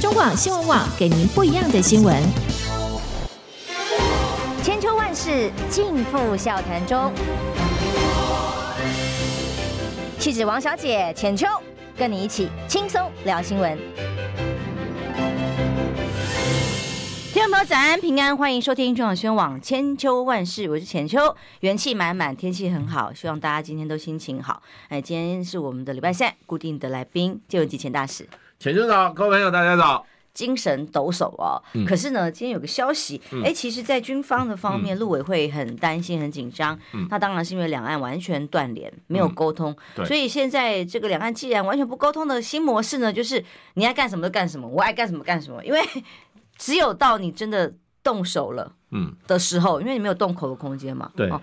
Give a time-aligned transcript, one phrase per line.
[0.00, 2.22] 中广新闻网给您不一样的新闻。
[4.62, 7.12] 千秋万世尽付笑谈中。
[10.20, 11.48] 气质王小姐浅秋，
[11.96, 13.76] 跟你一起轻松聊新闻。
[17.32, 21.18] 听众朋友早安平安，欢迎收听中广新闻网千秋万世，我是浅秋，
[21.60, 24.62] 元气满满，天气很好，希望大家今天都心情好。
[24.90, 28.28] 哎，今天是我们的礼拜三，固定的来宾借文集前大使，
[28.58, 30.04] 浅秋早，各位朋友大家早。
[30.34, 36.76] 精神抖擞哦，嗯、可是呢，今天有个消息，哎、嗯，其实，在军方的方面，陆、嗯、委会很担心、很紧张。
[36.92, 43.44] 嗯、那当然是因为两岸完全断联，没有沟通，嗯、所以现在这个两岸既然完全不沟通的新模式呢，就是
[43.74, 45.64] 你爱干什么就干什么，我爱干什么干什么。
[45.64, 45.80] 因为
[46.56, 47.72] 只有到你真的
[48.02, 49.14] 动手了，嗯。
[49.28, 51.30] 的时候，嗯、因为你没有动口的空间嘛，对。
[51.30, 51.40] 哦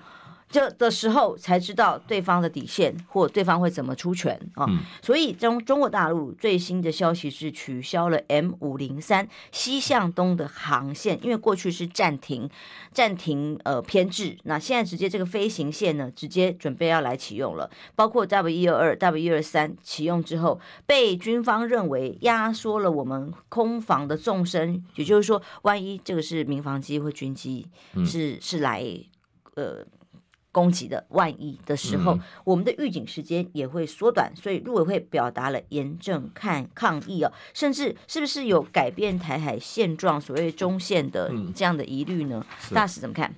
[0.55, 4.65] 这的时候才知道对方的底线，或对方会怎么出拳啊！
[4.69, 12.49] 嗯、所以中中国大陆最新的消息是取消了 M 五零三西向东的航线，因为过去是暂停
[12.93, 17.69] 暂停呃偏置，那现在直接这个飞行线呢，直接准备要来启用了。
[17.93, 27.67] 包括 W 一二二、W 一二三启用之后，被军方认为压缩了我们空防的纵深，也就是说，万一这个是民防机或军机，
[28.05, 28.81] 是是来
[29.55, 29.85] 呃。
[30.55, 42.45] 攻击的万一的时候，嗯、我们的预警时间也会缩短，所以陆委会表达了严正抗抗议哦，甚至是不是有改变台海现状，所谓中线的这样的疑虑呢？
[42.71, 43.35] 嗯、大使怎么看？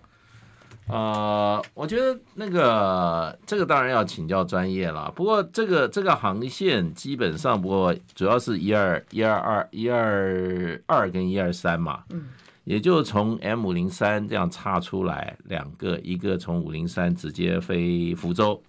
[0.89, 5.11] 呃，我觉得那个这个当然要请教专业了。
[5.15, 12.03] 不过这个这个航线基本上，不过主要是一二一二二一二二跟一二三嘛。
[12.11, 12.27] 嗯。
[12.69, 18.61] 也就从 M 五零三这样插出来两个，一个从五零三直接飞福州，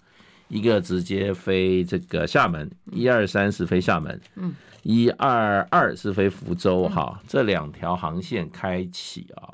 [0.47, 9.51] 一个直接飞这个厦门，一二三是飞厦门，嗯，一二二是飞福州哈，这两条航线开启啊，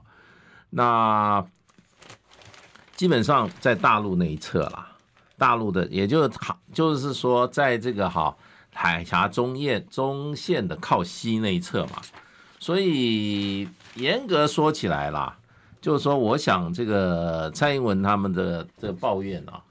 [0.69, 1.43] 那
[2.95, 4.91] 基本上在大陆那一侧啦，
[5.39, 8.37] 大陆的也就是好，就是说在这个哈
[8.71, 11.99] 海峡中线中线的靠西那一侧嘛，
[12.59, 13.67] 所以。
[13.95, 15.37] 严格说起来啦，
[15.81, 19.61] 就是说，我想这个蔡英文他们的这个抱怨啊，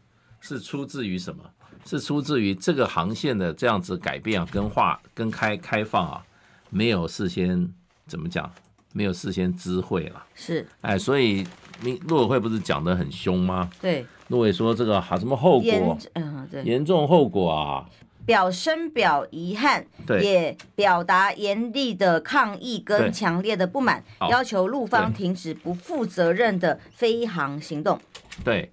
[0.41, 1.43] 是出自于什么？
[1.85, 6.25] 是出自于这个航线的这样子改变啊，跟化跟开开放啊，
[6.71, 7.71] 没有事先
[8.07, 8.51] 怎么讲？
[8.95, 10.25] 没有事先知会了。
[10.35, 11.45] 是，哎，所以
[11.81, 13.69] 你陆委会不是讲得很凶吗？
[13.83, 15.99] 对，陆委说这个好什么后果？
[16.15, 17.85] 嗯，对，严重后果啊。
[18.27, 20.23] 表深表遗憾，对。
[20.23, 28.01] 也表达严厉的抗议跟强烈的不满，要求陆方停止不负责任的飞航行动。
[28.43, 28.73] 对，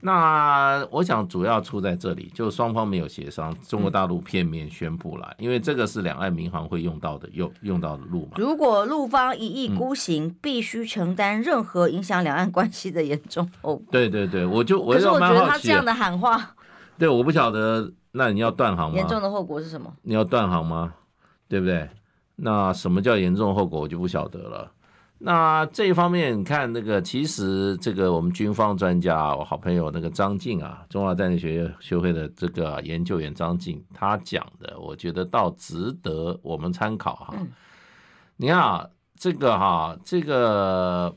[0.00, 8.32] 那我想主要出在这里，就双方没有协商，中国大陆片面宣布了，嗯、因为这个是两岸民航会用到的用用到的路嘛。
[8.36, 13.84] 如果陆方一意孤行，嗯、必须承担任何影响两岸关系的严重后果。
[13.90, 16.54] 对对对，我就我就蛮好奇，可是我觉得他这样的喊话，
[16.98, 17.92] 对，我不晓得。
[18.14, 18.96] 那你要断航吗？
[18.98, 19.90] 严重的后果是什么？
[20.02, 20.92] 你要断航吗？
[21.48, 21.88] 对不对？
[22.36, 24.70] 那什么叫严重后果，我就不晓得了。
[25.16, 37.34] 那这一方面，你看那个，其实这个我们军方专家，我好朋友那个张静啊，中华战略学学会的这个研究员张静，他讲的，我觉得倒值得我们参考哈。
[37.38, 37.48] 嗯、
[38.36, 38.86] 你看啊，
[39.16, 41.16] 这个哈，这个。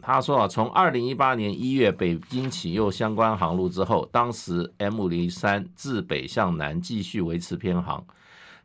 [0.00, 8.06] 他说啊，从二零一八年一月北京启用相关航路之后，当时 M 五零三自北向南继续维持偏航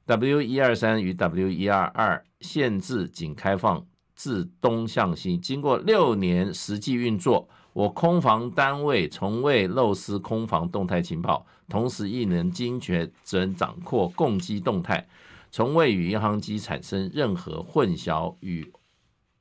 [0.05, 3.85] ，W 一二三与 W 一二二限制仅开放
[4.15, 5.37] 自东向西。
[5.37, 15.07] 经过六年实际运作，我空防单位从未漏失空防动态情报，同时亦能精确准掌握共机动态，
[15.49, 18.71] 从未与民航机产生任何混淆与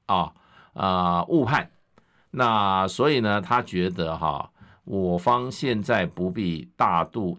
[0.07, 0.33] 啊
[0.73, 1.71] 啊误判。
[2.33, 4.51] 那所以呢，他觉得哈，
[4.85, 7.39] 我方现在不必大度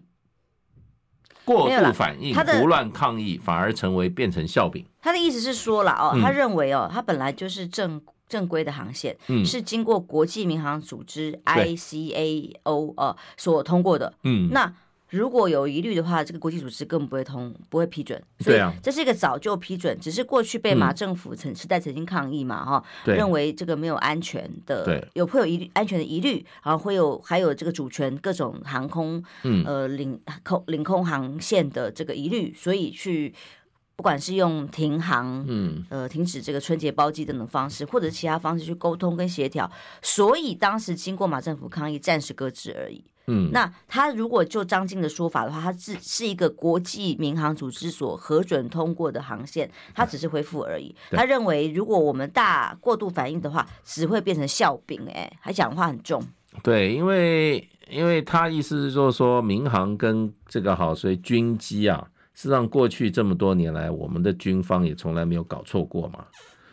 [1.44, 4.84] 过度反应、胡乱抗议，反而成为变成笑柄。
[5.02, 14.72] 他的意思是说了哦，他认为哦，他本来就是正正规的航线，嗯，是经过国际民航组织 ICAO 呃所通过的，嗯，那。
[15.14, 18.20] 如果有疑虑的话，这个国际组织根本不会通，不会批准。
[18.44, 33.32] 对啊，这是一个早就批准，只是过去被马政府曾时代曾经抗议嘛，哈、嗯，认为这个没有安全的，有会有疑虑安全的疑虑，然后会有还有这个主权各种航空，嗯，呃领空领空航线的这个疑虑，所以去
[33.96, 39.70] 不管是用停航，嗯，呃，停止这个春节包机等等方式，或者是其他方式去沟通跟协调，
[40.02, 43.04] 所以当时经过马政府抗议，暂时搁置而已。
[43.26, 50.94] 嗯，那他如果就张静的说法的话，他是是一个国际民航组织所核准通过的航线，他只是恢复而已。
[51.10, 55.00] 他认为，如果我们大过度反应的话，只会变成笑柄。
[55.08, 56.22] 哎，还讲话很重。
[56.62, 62.06] 对，因为因为他意思是就是说，民航跟这个好，所以军机啊。
[62.34, 66.24] 事实上，过去这么多年来，我们的军方也从来没有搞错过嘛。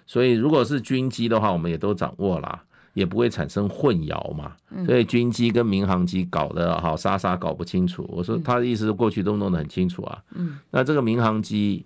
[0.07, 2.61] 所以，如果是军机的话，我们也都掌握了，
[2.93, 4.53] 也不会产生混淆嘛。
[4.85, 8.05] 所以，军机跟民航机搞得好傻傻搞不清楚。
[8.11, 10.21] 我说他的意思是过去都弄得很清楚啊。
[10.33, 10.57] 嗯。
[10.71, 11.85] 那这个民航机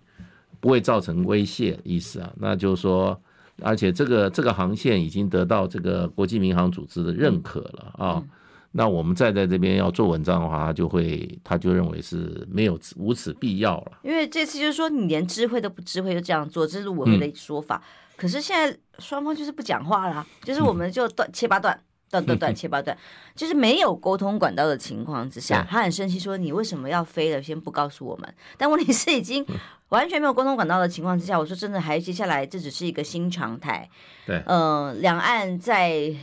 [0.60, 3.19] 不会造成威胁，意思啊，那就是说，
[3.62, 8.24] 而且这个这个航线已经得到这个国际民航组织的认可了啊。
[8.77, 13.94] 那我们再在这边要做文章的话，他就会，他就认为是没有无此必要了。
[14.04, 17.81] 因为这次就是说，你连知会都不知会就这样做，这是我们的说法。
[17.81, 17.81] 嗯、
[18.18, 21.80] 可是现在双方就是不讲话了，就是我们就断切八段，
[22.12, 22.98] 断断断切八段，
[23.33, 27.42] 就是没有沟通管道的情况之下，他很生气说：“你为什么要飞了？
[27.42, 29.45] 先不告诉我们。”但问题是已经
[29.88, 33.89] 完全没有沟通管道的情况之下，我说真的，还接下来这只是一个新常态。
[34.28, 36.13] 对，嗯、呃，两岸在。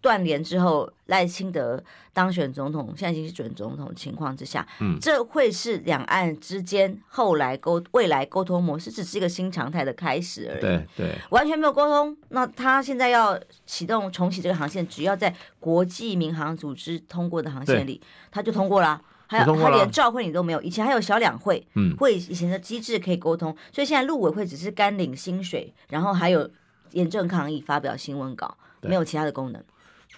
[0.00, 10.60] 断联之后，赖清德当选总统，现在已经是准总统情况之下，嗯，这会是两岸之间后来沟未来沟通模式，只是一个新常态的开始而已。
[10.60, 12.16] 对对，完全没有沟通。
[12.28, 19.00] 那他现在要启动重启这个航线，只要在国际民航组织通过的航线里，他就通过了。
[19.30, 26.50] 还有他连照会你都没有，以前还有小两会，嗯，会以前的机制可以沟通，所以现在陆委会只是干领薪水，然后还有
[26.92, 29.62] 严正抗议、发表新闻稿，没有其他的功能。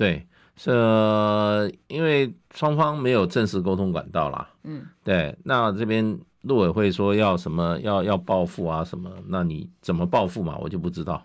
[0.01, 0.27] 对，
[0.57, 4.49] 是、呃、因为双方没有正式沟通管道啦。
[4.65, 10.57] 嗯，对，那这边陆委会说要什么，要要报复啊什么，那你怎么报复嘛？
[10.57, 11.23] 我就不知道。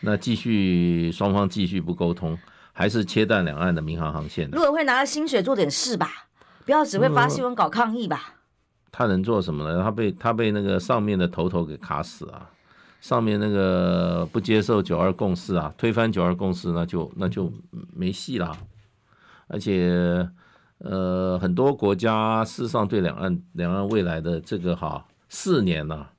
[0.00, 2.36] 那继续双方继续不沟通，
[2.72, 4.50] 还是切断两岸的民航航线？
[4.50, 6.10] 陆委会拿了薪水做点事吧，
[6.64, 8.34] 不要只会发新闻搞抗议吧。
[8.90, 9.84] 他能做什么呢？
[9.84, 12.50] 他被他被那个上面的头头给卡死啊。
[13.00, 17.52] 上面那个不接受九二共识啊，推翻九二共识，那就那就
[17.94, 18.56] 没戏了。
[19.48, 20.28] 而且，
[20.78, 26.12] 呃，很多国家事实上对两岸两岸未来的这个哈四年呢、啊，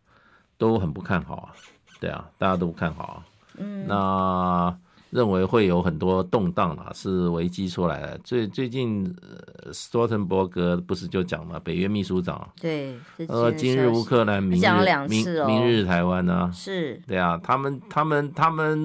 [0.58, 1.54] 都很不看好啊。
[2.00, 3.26] 对啊，大家都不看好啊。
[3.58, 4.78] 嗯，那。
[5.12, 8.18] 认为会有很多动荡啊，是危机出来的。
[8.24, 12.96] 最最近，呃，斯托滕伯格不是就讲嘛，北约秘书长对，
[13.28, 18.84] 呃，今日乌克兰，明日明明日台湾呢，是对啊，他们他们他们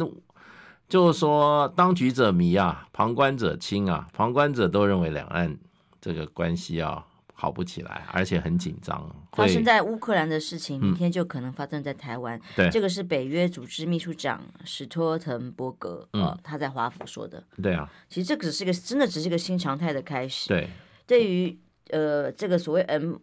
[0.89, 5.57] 就是说，当局者迷啊，旁观者清啊，旁观者都认为两岸
[6.01, 7.05] 这个关系啊。
[7.39, 9.15] 好不起来，而且很紧张。
[9.33, 12.41] 发生在乌克兰的事情，明天就可能发生在台湾。
[12.57, 17.45] 对、嗯，这个是北约组织秘书长史托滕伯格，呃、嗯，他在华府说的。
[17.63, 20.49] 对啊，其实这个只是一个真的只是一个新常态的开始。
[20.49, 20.71] 对，
[21.07, 21.55] 对于
[21.91, 23.17] 呃这个所谓 M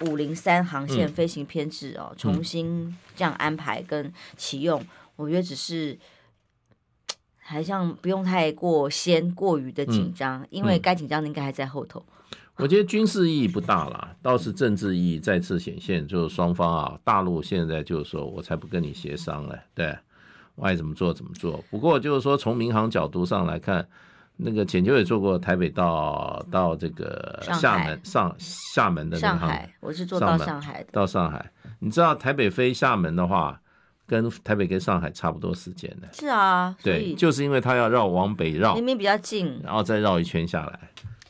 [0.00, 5.98] 五零三航线飞行编制哦，嗯、重新这样安排跟启用，嗯、我觉得只是
[7.36, 12.02] 还像不用太过先过于的紧张，嗯、因为该紧张的应该还在后头。
[12.56, 19.96] 我觉得军事意义不大啦，倒是政治意义再次显现，就是双方啊，大陆现在就是说我才不跟你协商嘞，对，
[20.54, 21.64] 我爱怎么做怎么做。
[21.70, 23.86] 不过就是说从民航角度上来看，
[24.36, 31.50] 那个浅秋也做过台北到到这个厦门上厦门的民航，我是做到上海的，到上海。
[31.80, 33.60] 你知道台北飞厦门的话，
[34.06, 40.78] 跟台北跟上海差不多时间的，是啊，对，就是因为他要绕往北绕，明明比较近，然后再绕一圈下来。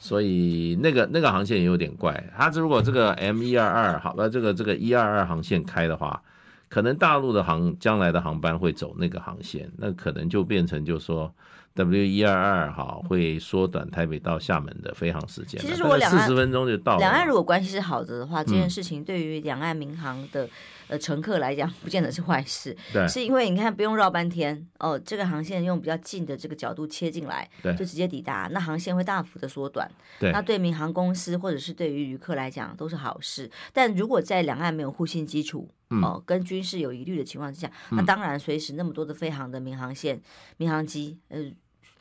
[0.05, 6.21] 所以那个那个航线也有点怪，它如果这个 M 一二二好了，这个这个一二二航线开的话，
[6.69, 11.33] 可能大陆的航将来的航班会走那个航线，那可能就变成就是说
[11.75, 15.61] W 一二二哈会缩短台北到厦门的飞航时间。
[15.61, 16.99] 其实如果四十分钟就到了。
[16.99, 20.49] 两岸如果关系是好的的话，这件事情对于两岸民航的。
[20.89, 33.51] 呃，乘客来讲，不见得是坏事，对，是因为你看不用绕半天哦，这个航线用比较近的这个角度切进来，对，就直接抵达，那航线会大幅的缩短，对，那对民航公司或者是对于旅客来讲都是好事。
[33.73, 40.21] 但如果在两岸没有互信基础，嗯、哦，跟军事有疑虑的情况之下，嗯、那当然随时那么多的飞航的民航线、
[40.57, 41.39] 民航机，呃，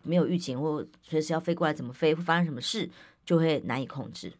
[0.03, 2.89] 没有预警或随时要飞过来怎么飞，会发生什么事，
[3.25, 4.33] 就会难以控制。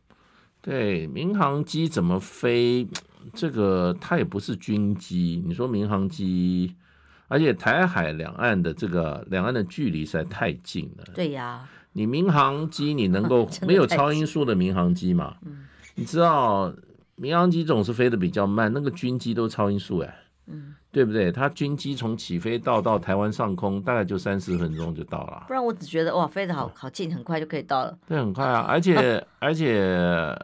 [0.62, 2.88] 对，民航机怎么飞？
[3.34, 6.75] 这个它也不是军机，你说民航机，
[7.28, 11.06] 而且台海两岸的这个两岸的距离实在太近了。
[11.13, 15.36] 对呀，你民航机你能够 没有超音速的民航机嘛？
[15.96, 16.74] 你知道
[17.16, 21.32] 民航机总是飞得比较慢，那个军机都超音速哎，嗯，对不对？
[21.32, 25.44] 它军机从起飞到到台湾上空大概就三四分钟就到了。
[25.48, 27.98] 不然我只觉得哇，飞得好好近，很快就可以到了。
[28.08, 30.36] 对，很快啊，而且 而且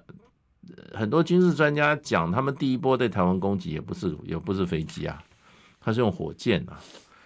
[0.93, 5.21] 很多军事专家讲，他们第一波对台湾攻击也不是也不是飞机啊，
[5.79, 6.79] 他是用火箭啊，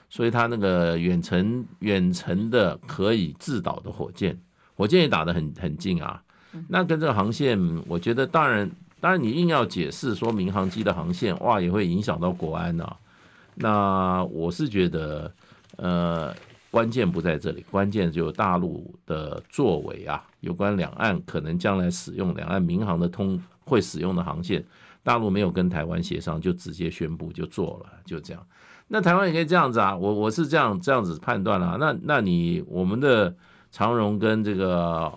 [0.09, 4.39] 所以他那个远程远程的可以自导的火箭，
[4.75, 6.21] 火箭也打得很很近啊。
[6.67, 12.97] 那跟这个航线，我觉得当然，当然你硬要解释说民航机的航线，哇，也会影响到国安啊。
[13.55, 15.33] 那我是觉得，
[15.77, 16.35] 呃，
[16.71, 24.63] 关键不在这里，关键就大陆的作为啊，有关两岸可能将来使用两岸民航的通会使用的航线，
[25.03, 28.41] 大陆没有跟台湾协商，就直接宣布就做了，就这样。
[28.87, 31.77] 那台湾也可以这样子啊，我我是这样这样子判断啊。
[31.79, 33.35] 那那你我们的
[33.71, 35.11] 长荣跟这个。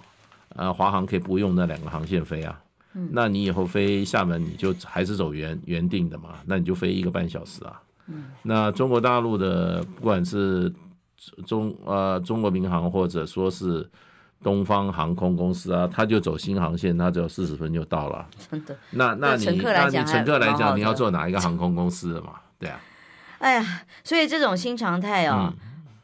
[0.56, 2.60] 呃，华航可以不用那两个航线飞啊，
[2.92, 10.72] 嗯，那你以后飞厦门你就还是走原原定的嘛，那你就飞一个半小时啊，嗯，那中国大陆的不管是
[11.46, 13.88] 中呃中国民航或者说是
[14.42, 19.72] 东方航空公司啊，他就走新航线，他只有四十分就到了，真的，那那你那你乘客
[20.38, 22.34] 来讲，你要坐哪一个航空公司的嘛？
[22.58, 22.80] 对啊，
[23.38, 25.56] 哎呀，所以这种新常态哦，嗯，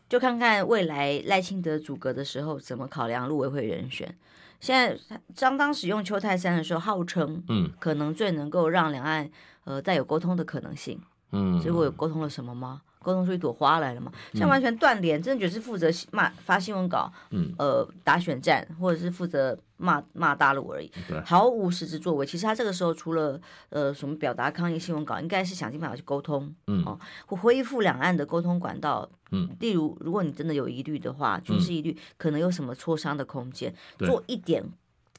[0.09, 4.15] 就看看未来赖清德组阁的时候怎么考量陆委会人选。
[4.59, 4.99] 现在
[5.35, 9.31] 相当使用邱泰山的时候，号称嗯，可能最能够让两岸
[9.65, 11.01] 呃再有沟通的可能性，
[11.33, 12.83] 嗯，结果有沟通了什么吗？
[13.03, 14.13] 沟通出一朵花来了嘛？
[14.33, 22.27] 现在完全断联，真的觉得是负责骂发新闻稿，嗯，呃，打选战或者是负责骂骂大陆而已，对，毫无实质作为。
[22.27, 23.41] 其实他这个时候除了
[23.71, 34.63] 呃什么表达抗议新闻稿，应该是想尽办法去沟通，嗯，哦，恢复两岸的沟通管道，嗯，例如如果你真的有疑虑的话，军事疑虑，可能有什么磋商的空间，做一点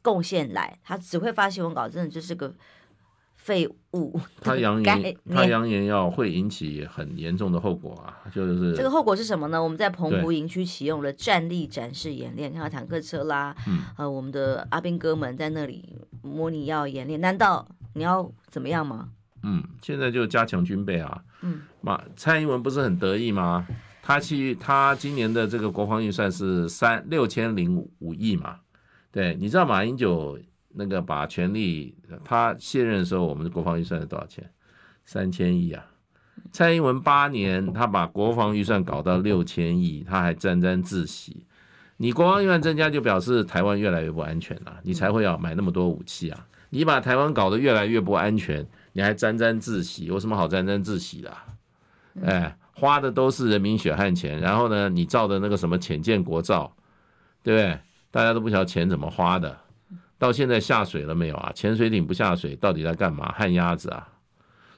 [0.04, 2.54] 贡献来，他只会发新闻稿，真的就是个。
[3.44, 8.22] 废物，他扬言，他扬言要会引起很严重的后果啊！
[8.32, 9.62] 就是这个后果是什么呢？
[9.62, 19.10] 我们在澎湖营区启用了战力展示演练，看到坦克车啦，嗯，呃，我们的阿兵哥们在那里模拟要演练，难道你要怎么样吗？
[19.42, 23.68] 嗯，现在就加强军备啊，嗯，马蔡英文不是很得意吗？
[24.04, 28.58] 他去他今年的这个国防预算是三六千零五亿嘛，
[29.12, 30.38] 对，你知道马英九。
[30.74, 34.50] 那个把权力，他卸任的时候，我们的国防预算是多少钱？
[35.06, 35.86] 三千亿啊！
[36.52, 41.46] 蔡英文八年，他把国防预算搞到六千亿，他还沾沾自喜。
[41.98, 46.48] 你国防预算增加，就表示台湾越来越不安全了，你才会要买那么多武器啊！
[46.70, 51.32] 你把台湾搞得越来越不安全，你还沾沾自喜，有什么好沾沾自喜的？
[52.24, 56.74] 哎，花的都是人民血汗钱，然后呢，你造的那个什么潜舰国造，
[57.44, 57.80] 对不对？
[58.10, 59.58] 大家都不晓得钱怎么花的。
[60.22, 61.52] 到现在下水了没有啊？
[61.56, 63.34] 潜水艇不下水，到底在干嘛？
[63.36, 64.08] 旱鸭子啊！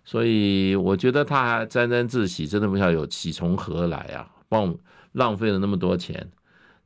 [0.06, 4.26] 所以我觉得他还沾沾自喜，真的不晓得有喜从何来啊！
[4.48, 4.80] 帮我
[5.12, 6.26] 浪费了那么多钱，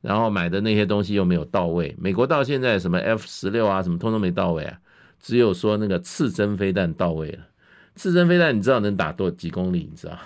[0.00, 1.94] 然后买的那些东西又没有到位。
[2.00, 4.76] 美国到现在什么 F 十六啊，什么通通没到位啊，
[5.20, 7.38] 只有说那个刺针飞弹到位了。
[7.94, 9.86] 刺针飞弹你知道能打多几公里？
[9.88, 10.18] 你知道？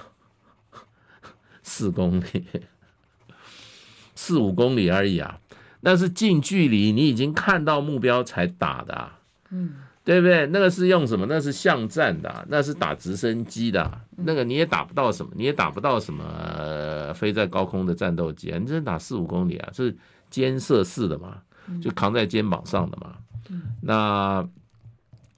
[1.63, 2.47] 四公里，
[4.15, 5.39] 四五公里而已啊！
[5.85, 9.09] 那是近距离，你已经看到目标才打的，
[9.51, 9.75] 嗯，
[10.05, 10.47] 对不对？
[10.47, 11.27] 那个是用什么？
[11.29, 18.59] 那是巷战的，那是打直升机的，那个你也打不到什么，你也打不到什么飞在高空的战斗机啊！
[18.59, 19.97] 你这打四五公里啊，是
[20.31, 21.39] 肩射式的嘛，
[21.83, 23.17] 就扛在肩膀上的嘛。
[23.83, 24.47] 那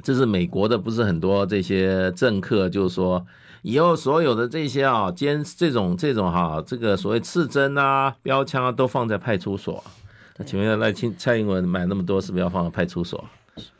[0.02, 3.26] 这是美国的，不是很多这些政客，就是说
[3.62, 9.82] 以后所有的这些啊，肩这种这种哈，这个所谓刺针啊、标枪啊，都放在派出所。
[10.36, 13.24] 那请问一下赖清蔡英文买那么多，是不是要放到派出所？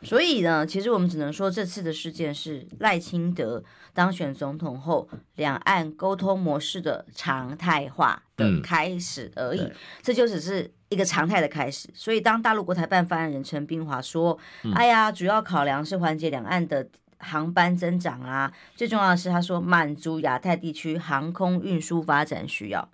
[0.01, 3.61] 所以呢，其实我们只能说，这次的事件是赖清德
[3.93, 9.59] 当选总统后，两岸沟通模式的常态化的开始而已。
[9.59, 9.71] 嗯、
[10.01, 11.89] 这就只是一个常态的开始。
[11.93, 16.87] 所以，当大陆国台办发言人陈冰华说：“嗯、哎呀，主要考量是缓解两岸的
[17.19, 22.89] 航班增长啊，最重要的是，他说满足亚太地区航空运输发展需要。”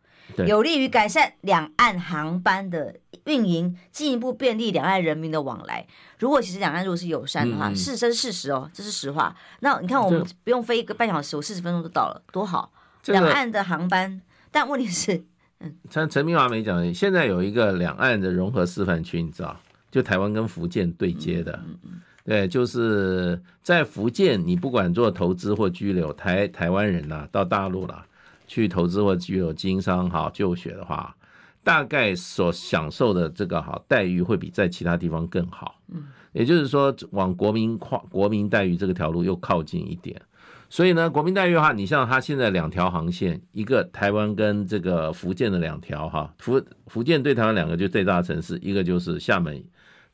[0.47, 5.85] 有利于改善两岸航班的运营，进一步便利两岸人民的往来。
[6.19, 9.35] 如果其实两岸如果是友善的话，嗯、是真事实哦，这是实话。
[9.59, 12.71] 那你看，我们不用飞一个半小时，我四十分钟就到了，多好！
[13.07, 15.21] 两岸的航班，但问题是，
[15.59, 19.59] 嗯，像陈明华没讲，现在有一个两岸的融合示范区，你知道，
[19.89, 28.05] 就台湾跟福建对接的，嗯嗯、对，就是在福建，你不管做投资或居留，台台湾人呐、啊，到大陆了。
[28.47, 31.15] 去投资或居留经商哈就学的话，
[31.63, 35.79] 大概所享受的这个哈待遇会比在其他地方更好。
[35.87, 40.21] 嗯，也就是说，往国民跨国民待遇这个条路又靠近一点。
[40.69, 49.63] 所以呢，国民待遇的话，你像它现在两条航线，一个台湾跟这个福建的两条哈，福福建对台湾两个就最大城市，一个就是厦门，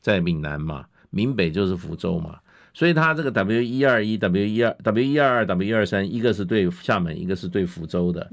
[0.00, 2.38] 在闽南嘛，闽北就是福州嘛。
[2.74, 8.30] 所以它这个 W 一二一、W 一二、W 一二二、W 一二三，一个是对厦门，一个是对福州的。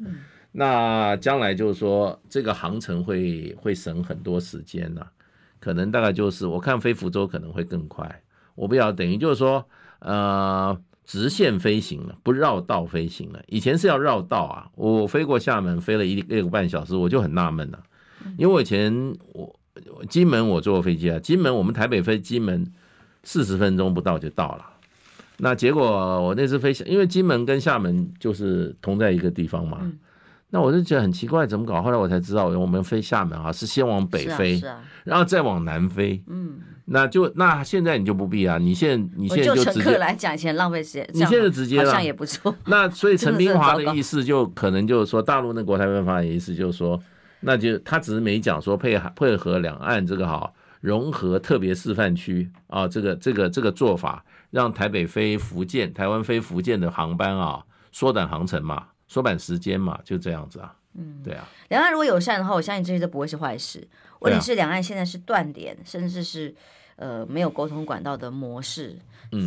[0.51, 5.05] 那将来就是说，这个航程会会省很多时间呐，
[5.60, 8.22] 可能大概就是我看飞福州可能会更快。
[8.55, 9.67] 我不要等于就是说，
[10.00, 10.79] 呃。
[11.08, 13.39] 直线飞行了，不绕道飞行了。
[13.46, 17.84] 以前是要绕道啊，我飞过厦门，飞了一一个半小时，我就很纳闷了。
[18.39, 19.55] 因为我以前我
[20.10, 22.65] 金门我坐过飞机啊，金门我们台北飞金门
[23.24, 24.65] 四十分钟不到就到了。
[25.38, 25.84] 那结果
[26.22, 29.82] 我那次飞，因为金门跟厦门就是同在一个地方嘛，
[30.50, 31.82] 那我就觉得很奇怪，怎么搞？
[31.82, 34.62] 后来我才知道，我们飞厦门啊是先往北飞，
[35.03, 36.24] 然后再往南飞。
[36.27, 36.53] 嗯。
[36.88, 41.10] 那就那现在你就不必啊，你现在你现在就直接，就乘客来讲，以前浪费时间。
[41.13, 42.55] 你现在直接好像也不错。
[42.67, 47.01] 那所以陈冰华的意思就可能就是说，大陆那国台办发言的意思就是说，
[47.46, 60.75] 那就他只是没讲说配合配合两岸这个好融合特别示范区啊，这个这个这个做法，让台北飞福建、台湾飞福建的航班啊缩短航程嘛，缩短时间嘛，就这样子啊。
[60.94, 61.48] 嗯，对啊。
[61.70, 63.88] 两岸如果友善的话，我相信这些都不会是坏事。
[64.20, 66.54] 问题是两岸现在是断点，甚至是。
[66.98, 68.98] 呃，没有沟通管道的模式，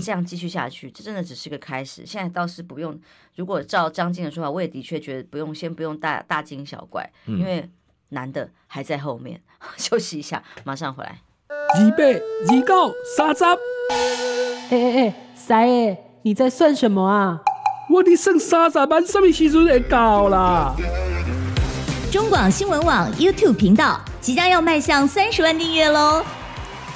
[0.05, 2.05] 这样继续下去，这真的只是个开始。
[2.05, 3.01] 现在倒是不用，
[3.37, 7.67] 如果照张静的说法，我也的确觉得不用，先不用大大惊小怪，因为
[8.11, 9.41] 难的还在后面。
[9.77, 11.21] 休息一下，马上回来。
[11.49, 17.41] 二八二九三十，哎哎哎，三爷，你在算什么啊？
[17.91, 20.75] 我的剩三十万，什么时阵会到啦？
[22.13, 26.23] 中广新闻网 YouTube 频道即将要迈向三十万订阅喽！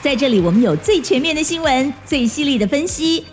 [0.00, 3.26] 在这里，我们有最全面的新闻，最犀利的分析。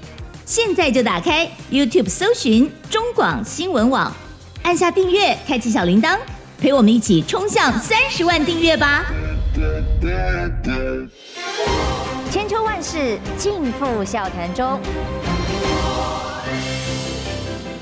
[0.46, 4.12] 现在就打开 YouTube 搜寻中广新闻网，
[4.64, 6.18] 按下订阅，开启小铃铛，
[6.60, 9.06] 陪我们一起冲向三十万订阅吧！
[12.30, 14.78] 千秋万世尽付笑谈中，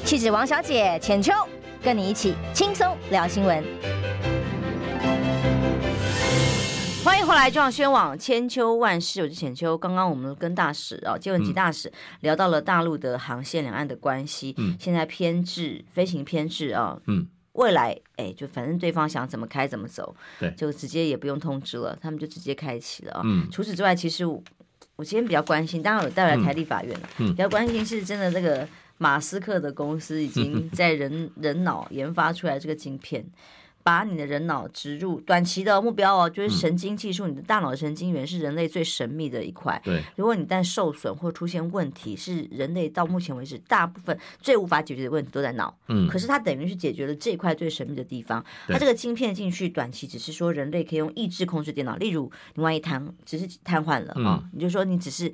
[0.05, 1.33] 气质王小姐浅秋，
[1.81, 3.63] 跟你一起轻松聊新闻。
[7.03, 9.75] 欢迎回来，中央新闻网千秋万世，我是浅秋。
[9.75, 14.53] 刚刚我们跟大使啊，接吻吉大使聊到了大陆的航线、两岸的关系。
[14.59, 23.21] 嗯，现在编制飞行编制啊，嗯，未来哎，就反正对方想怎么开怎么走，对，就直接也不用通知了，他们就直接开启了啊。
[23.23, 24.41] 嗯，除此之外，其实我，
[24.95, 27.09] 我今天比较关心，当然我带来台立法院了。
[27.17, 28.67] 嗯，比较关心是真的，这个
[28.97, 33.25] 马斯克的公司已经 在人人脑研发出来这个晶片。
[33.87, 37.25] 把你的人脑植入短期的目标哦，就是神经技术。
[37.25, 39.81] 你的大脑神经元是人类最神秘的一块。
[39.81, 45.73] 对，如果你一旦受损或出现问题，是人类到目前为止大部分最无法解决的问题都在脑。
[45.87, 48.43] 嗯，可是它等于是解决了这一块最神秘的地方。
[48.67, 51.95] 它这个晶片进去，短期只是说人类可以用意志控制电脑。
[51.95, 55.31] 例如，你万一瘫，只是瘫痪了啊，你就说你只是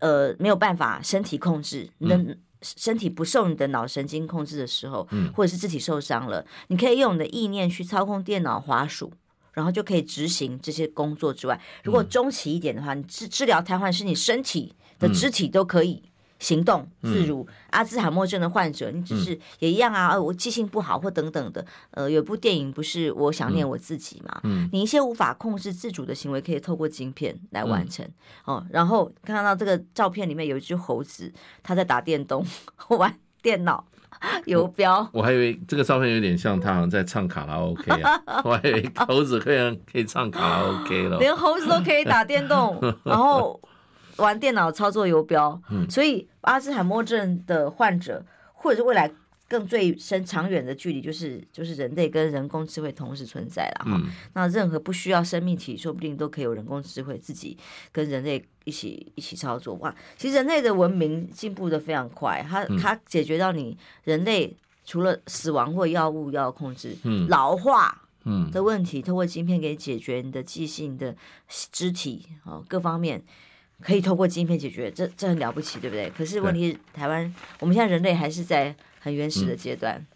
[0.00, 2.36] 呃没有办法身体控制，你的。
[2.62, 9.12] 身体不受你的脑神经控制的时候，或者是肢体受伤了，你可以用你的意念去操控电脑滑鼠，
[9.52, 16.02] 然后就可以执行这些工作之外，如果中期一点的话，你治治疗瘫痪是你身体的肢体都可以。
[16.42, 20.20] 行动自如，嗯、阿兹海默症的患者，你只是也一样啊。
[20.20, 21.64] 我记性不好或等等的。
[21.92, 24.40] 呃，有部电影不是我想念我自己嘛？
[24.42, 28.04] 嗯，你一些无法控制自主的行为，可以透过晶片来完成。
[28.46, 32.44] 嗯、哦，然后看到这个照片里面有一只猴子，它在打电动，
[32.90, 33.84] 玩电脑
[34.46, 35.08] 游标。
[35.12, 43.60] 我还以为这个照片有点像他好像在唱卡拉 OK 啊， 我还以为猴子可以可以唱卡拉 OK 了，连猴子都可以打电动， 然后。
[44.16, 49.10] 玩电脑操作游标，嗯、所以阿兹海默症的患者，或者是未来
[49.48, 54.00] 更最深长远的距离，就是就是人类跟人工智慧同时存在了哈。
[54.02, 57.56] 嗯、那任何不需要生命体，说不定都可以有人工智慧自己
[57.90, 59.94] 跟人类一起一起操作哇。
[60.16, 71.14] 其实人类的文明进步的非常快，它它解决到你人类除了死亡或药物要控制，嗯、老化嗯的问题，透过晶片给解决你的记性的
[71.70, 73.22] 肢体哦各方面。
[73.82, 76.10] 可以透过晶片解决，这这很了不起，对不对？
[76.16, 79.96] 可是问题是，台湾我们现在人类还是在很原始的阶段。
[79.96, 80.06] 嗯。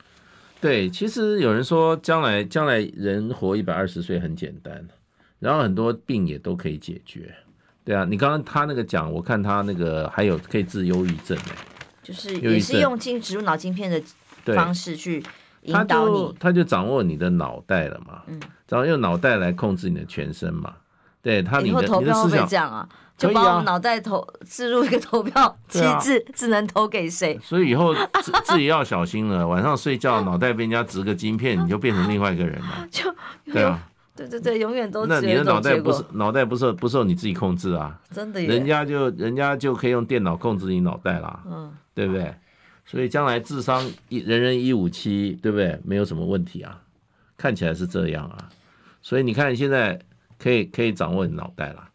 [0.61, 4.87] 对，其实有人说，将来将来人活一百二十岁很简单，
[5.39, 7.35] 然后很多病也都可以解决。
[7.85, 11.37] 对啊，你刚刚他那个讲，我看他那个还有可以治忧郁症，
[12.03, 14.03] 就是也是用晶植入脑晶片的
[14.55, 15.23] 方式去。
[15.63, 20.77] 引导你，他就掌握你的脑袋了嘛，嗯，然后用脑袋来控制你的全身嘛，
[21.27, 22.89] 对他你的投票会不会这样啊？
[23.19, 27.37] 就把我们脑袋投置入一个投票 机制，只能投给谁？
[27.43, 32.87] 所以以后自自己要小心了，晚上睡觉脑袋被人家植个晶片，你就变成另外一个人了。
[32.93, 33.13] 就
[33.53, 33.81] 对啊，
[34.15, 37.99] 对对对，永远都那你的脑袋不是脑袋不受不受你自己控制啊？
[38.15, 42.33] 真的，人家就人家就可以用电脑控制你脑袋啦，嗯，对不对？
[42.85, 45.81] 所以将来智商一人人一五七，对不对？
[45.85, 46.79] 没有什么问题啊，
[47.37, 48.49] 看起来是这样啊。
[49.03, 49.99] 所以你看现在
[50.39, 51.89] 可以可以掌握你脑袋了。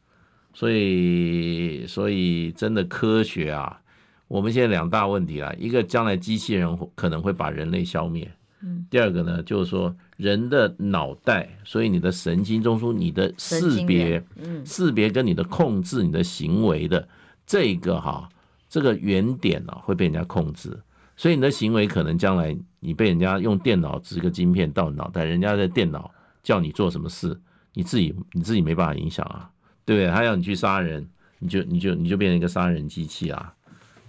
[0.54, 3.82] 所以，所以真的科学啊，
[4.28, 8.30] 我们现在两大问题啊，一个将来机器人可能会把人类消灭，
[8.62, 17.08] 嗯，第二个呢，就是说人的脑袋，所以你的神经中枢、你的识别，嗯，识别跟你的控制、你的行为的
[17.46, 18.28] 这个哈，
[18.68, 20.78] 这个原点啊，会被人家控制，
[21.16, 26.12] 所以你的行为可能将来你被人家用电脑植个晶片到脑袋，人家的电脑
[26.44, 27.40] 叫你做什么事，
[27.74, 29.50] 你自己你自己没办法影响啊。
[29.84, 30.12] 对不对？
[30.16, 31.06] 他要你去杀人，
[31.40, 33.52] 你就你就你就变成一个杀人机器啊，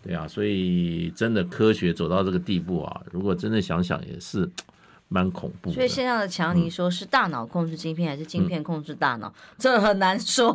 [0.03, 4.48] 对啊，所以真的科学走到这个地步啊，如果真的想想也是
[5.09, 5.75] 蛮恐怖的。
[5.75, 9.29] 所以现在的强尼说是大脑控制晶片，还是晶片控制大脑？
[9.29, 10.51] 嗯、这很难说。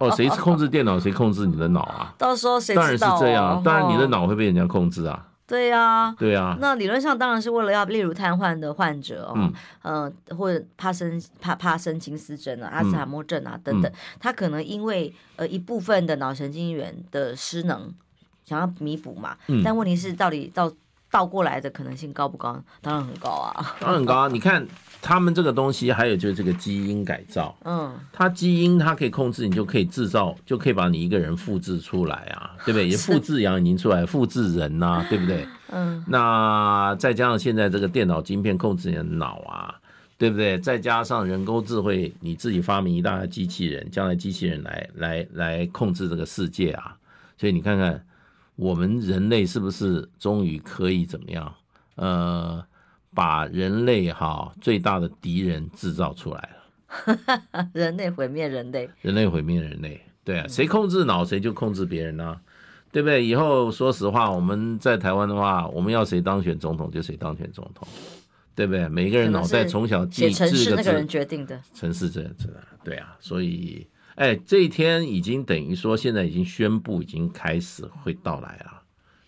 [0.00, 2.12] 哦，谁控制电脑，谁控制你的脑啊？
[2.18, 2.74] 到时候谁？
[2.74, 5.24] 当然是这样，当然你的脑会被人家控制啊。
[5.48, 6.58] 对呀、啊，对呀、啊。
[6.60, 9.32] 那理论上当然是为了要，例如瘫痪的患者哦，
[9.82, 17.92] 嗯，呃、或者帕森帕帕森金斯症啊、阿兹海默症啊等等，嗯、他可能因为呃一部分的脑神经元的失能，
[18.44, 19.36] 想要弥补嘛。
[19.46, 19.62] 嗯。
[19.64, 20.70] 但问题是，到底到
[21.10, 22.62] 倒过来的可能性高不高？
[22.82, 23.74] 当然很高啊。
[23.80, 24.28] 当然很高啊！
[24.28, 24.68] 你看。
[25.00, 32.88] 他们这个东西，还有就是这个基因改造，嗯，它基因它可以控制，你就可以制造，就可以把你一个人复制出来啊， 对不对？
[32.88, 35.46] 也复制羊已经出来，复制人呐、啊，对不对？
[35.70, 39.74] 嗯，那再加上现在这个电脑晶片控制你的脑啊，
[40.18, 40.58] 对不对？
[40.58, 46.96] 再加上人工智慧，你自己发明一大堆机器人，将来机器人来来来控制这个世界啊，
[47.38, 48.04] 所以你看看
[48.56, 51.54] 我们人类是不是终于可以怎么样？
[51.94, 52.64] 呃。
[53.18, 62.40] 把人类哈最大的敌人制造出来了， 人类毁灭人类，人类毁灭人类，对啊，谁控制脑谁就控制别人呢、啊，
[62.92, 63.26] 对不对？
[63.26, 67.88] 以后说实话，我们在台湾的话，我们要谁当选总统就谁当选总统，
[68.54, 68.88] 对不对？
[68.88, 78.82] 每个人脑袋从小记程式那个人决定的，城市这样子的，对啊，所以哎，这一天已经等于说现在已经宣布已经开始会到来了，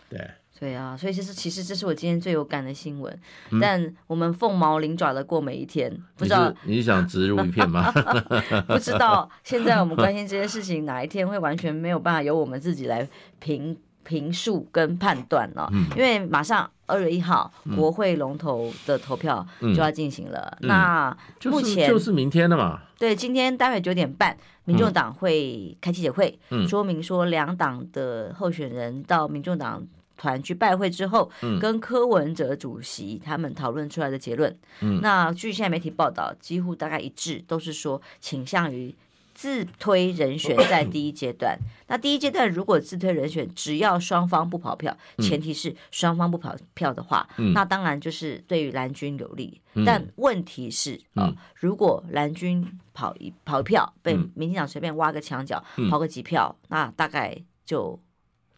[0.09, 0.31] 对。
[0.61, 3.19] 对啊，所以其实其实这是我今天最有感的新闻。
[3.51, 7.91] 嗯、但我们凤毛麟爪的过每一天，不知道你，你想植入一片吗？
[8.69, 15.69] 不知道现在我们关心这些事情，哪一天会完全没有办法由我们自己来评评述跟判断呢、哦？
[15.73, 20.59] 嗯、因为马上二月一号、嗯、国会龙头的投票就要进行了。
[20.61, 22.83] 嗯、那目前、就是、就是明天的嘛？
[22.99, 29.83] 对，今天待会九点半，民众党会开记者会，嗯、说明说两党的候选人到民众党。
[30.21, 38.95] 团去拜会之后，跟柯文哲主席他们讨论出来的结论，嗯，那据现在媒体报道，几乎大概一致，都是说倾向于
[39.33, 41.59] 自推人选在第一阶段。
[41.89, 49.59] 那第一阶段如果自推人选，只要双方不跑票，前提是双方不跑票的话，那当然就是对于蓝军有利。
[49.87, 57.99] 但问题是啊，如果蓝军跑一跑票被民进党随便挖个墙角，跑个几票，那大概就。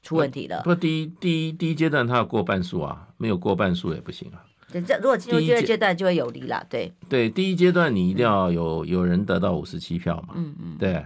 [0.03, 0.62] 出问题了。
[0.65, 4.45] 不，第一第一第一阶段他要过半数啊，没有过半数也不行啊。
[4.73, 6.67] 对，这如果进入第二阶段就会有利了。
[6.69, 10.35] 对对，第一阶段你一定要有有人得到五十七票嘛。
[10.35, 10.77] 嗯嗯。
[10.79, 11.05] 对，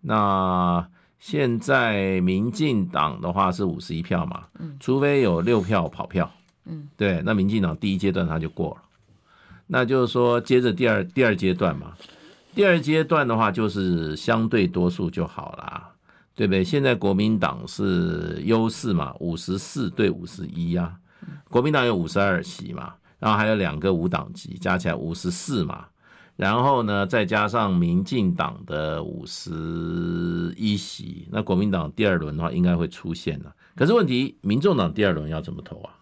[0.00, 0.86] 那
[1.18, 4.44] 现在民进党的话是五十一票嘛。
[4.58, 4.76] 嗯。
[4.80, 6.30] 除非有六票跑票。
[6.64, 6.88] 嗯。
[6.96, 8.82] 对，那民进党第一阶段他就过了。
[9.66, 11.92] 那就是说，接着第二第二阶段嘛，
[12.54, 15.91] 第二阶段的话就是相对多数就好了。
[16.34, 16.64] 对不对？
[16.64, 20.96] 现在国民党是优势嘛，五十四对五十一啊。
[21.48, 25.86] 国民党有五十二席嘛，然后还有两个无党籍，加起来五十四嘛。
[26.34, 33.54] 然后呢，再加上民进党的五十一席，那国民党第二轮的话应该会出现了。
[33.76, 35.92] 可是问题，民众党第二轮要怎么投啊？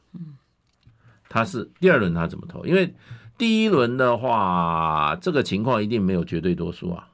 [1.28, 2.64] 他是第二轮他怎么投？
[2.64, 2.94] 因为
[3.36, 7.08] 第一轮的话，这个情况一定没有绝对多数啊。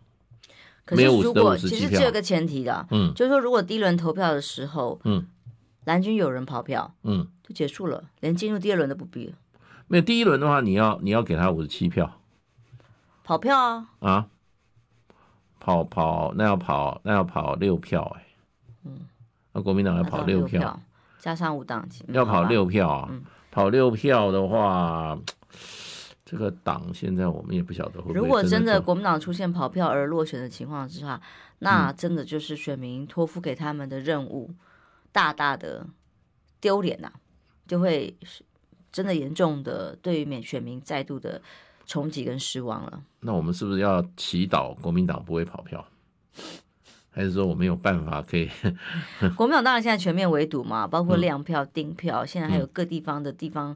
[0.86, 5.26] 可是如果其实只有个前提的，嗯，就是说如果第一轮投票的时候，嗯，
[5.84, 9.34] 蓝军有人跑票，嗯，就结束了，连进入第二轮都不必了。
[9.88, 12.20] 没有第一轮的话，你要你要给他五十七票，
[13.24, 13.88] 跑票啊。
[14.00, 14.26] 啊，
[15.58, 18.26] 跑跑那要跑那要跑六票哎，
[18.84, 19.00] 嗯，
[19.52, 20.80] 那国民党要跑六票，
[21.18, 23.10] 加上五党籍，要跑六票啊，
[23.50, 25.18] 跑六票的话，
[26.28, 28.14] 这个党现在我们也不晓得会不会。
[28.14, 31.20] 如果真的国民党出现跑票而落选的情况之下，
[31.60, 34.52] 那真的就是选民托付给他们的任务，
[35.12, 35.86] 大大的
[36.60, 37.12] 丢脸呐，
[37.68, 38.14] 就会
[38.90, 41.40] 真的严重的对于免选民再度的
[41.86, 43.04] 冲击跟失望了。
[43.20, 45.86] 那我们是不是要祈祷国民党不会跑票？
[47.16, 48.46] 还是说我没有办法可以？
[49.34, 53.74] 国民党当然现在全面围堵嘛，包括量票、订票，现在还有各地方的地方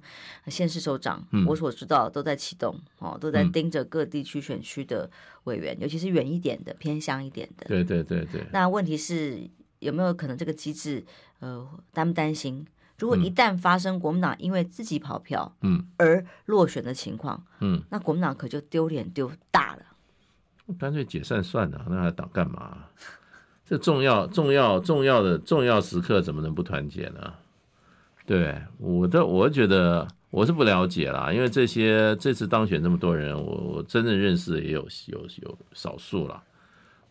[0.49, 5.11] 县市首长，我所知道都在启动哦，都在盯着各地区选区的
[5.45, 7.65] 委员，尤其是远一点的、偏乡一点的。
[7.67, 8.45] 对对对对。
[8.53, 9.41] 那问题是
[9.79, 11.03] 有没有可能这个机制？
[11.39, 12.67] 呃，担不担心？
[12.99, 19.83] 如果一旦发生国民党因为自己跑票，嗯，而落选的情况，嗯，那国民党可就丢脸丢大了。
[20.79, 22.85] 干脆解散算了，那还党干嘛？
[23.71, 27.33] 这重要、重要、重要的重要时刻，怎么能不团结呢？
[28.27, 36.43] 对，我的，我觉得我是不了解啦，因为这些这次当选这么多人，我我真的认识也有有有少数啦。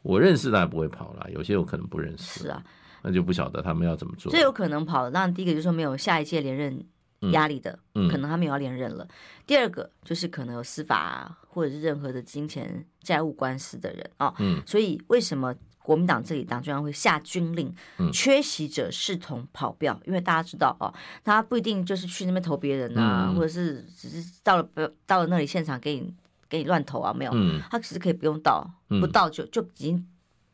[0.02, 2.42] 我认识的还不会跑啦，有些我可能不认识。
[2.42, 2.62] 是啊，
[3.04, 4.30] 那就不晓得他们要怎么做。
[4.30, 6.86] 最有可能跑，那第一个就是说没有下一届连任
[7.32, 9.06] 压力的，嗯，可能他们也要连任了。
[9.06, 9.10] 嗯，
[9.48, 15.56] 第二个就是可能有司法或者是任何的金钱债务官司的人啊，嗯，所以为什么？
[15.90, 17.74] 国民党这里党中央会下军令，
[18.14, 26.14] 缺席者视同跑票，嗯、因为大家知道哦，他不一定就是去那边投别人啊，嗯、或者是只是到了不到了那里现场给你
[26.48, 28.64] 给你乱投啊，没有，嗯、他其实可以不用到，
[29.02, 30.08] 不到就就已经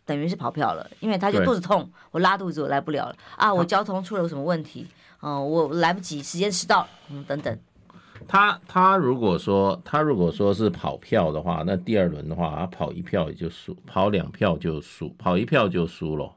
[0.06, 4.88] 等于是跑票了，因为他就肚子痛，我拉肚子我来不了了啊，我交通出了什么问题，
[5.19, 7.60] 哦、呃，我来不及，时间迟到，嗯，等等。
[8.27, 16.31] 他他如果说他如果说是跑票的话，那第二轮的话，他跑一票也就输，跑两票就输，跑一票就输了。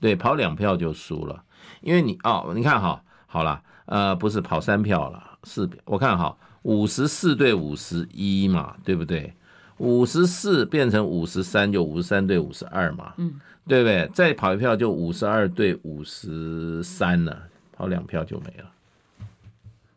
[0.00, 1.44] 对，跑两票就输了，
[1.80, 9.32] 因为你哦，你看哈，好了，呃，不是跑三票了，四票，我看哈，五十四对五十一嘛，对不对？
[9.78, 13.34] 五十四变成五十三，就五十三对五十二嘛，嗯，
[13.66, 14.08] 对不对？
[14.12, 17.36] 再跑一票就五十二对五十三了，
[17.72, 18.70] 跑两票就没了。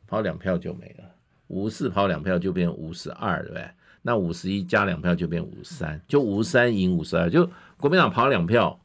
[0.08, 1.06] 跑两票就没了，
[1.48, 3.70] 五十四跑两票就变五十二，对不对？
[4.02, 8.80] 那五十一加两票就变五十三，就五十三赢五十二，就国民党跑两票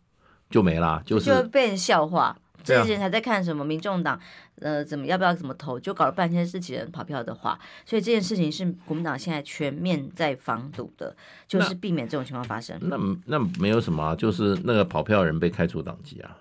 [0.49, 2.37] 就没了，就是就被人笑话。
[2.63, 3.65] 这些人还在看什么？
[3.65, 4.21] 民众党
[4.57, 5.81] 呃，怎么要不要怎么投？
[5.81, 11.17] 就搞了半天是自己人跑票的话，所以这件事情是国民党现在全面在防堵的，
[11.49, 12.79] 就是避免这种情况发生。
[12.83, 16.37] 那那，那没有什么啊，就是那个跑票人被开除党籍啊，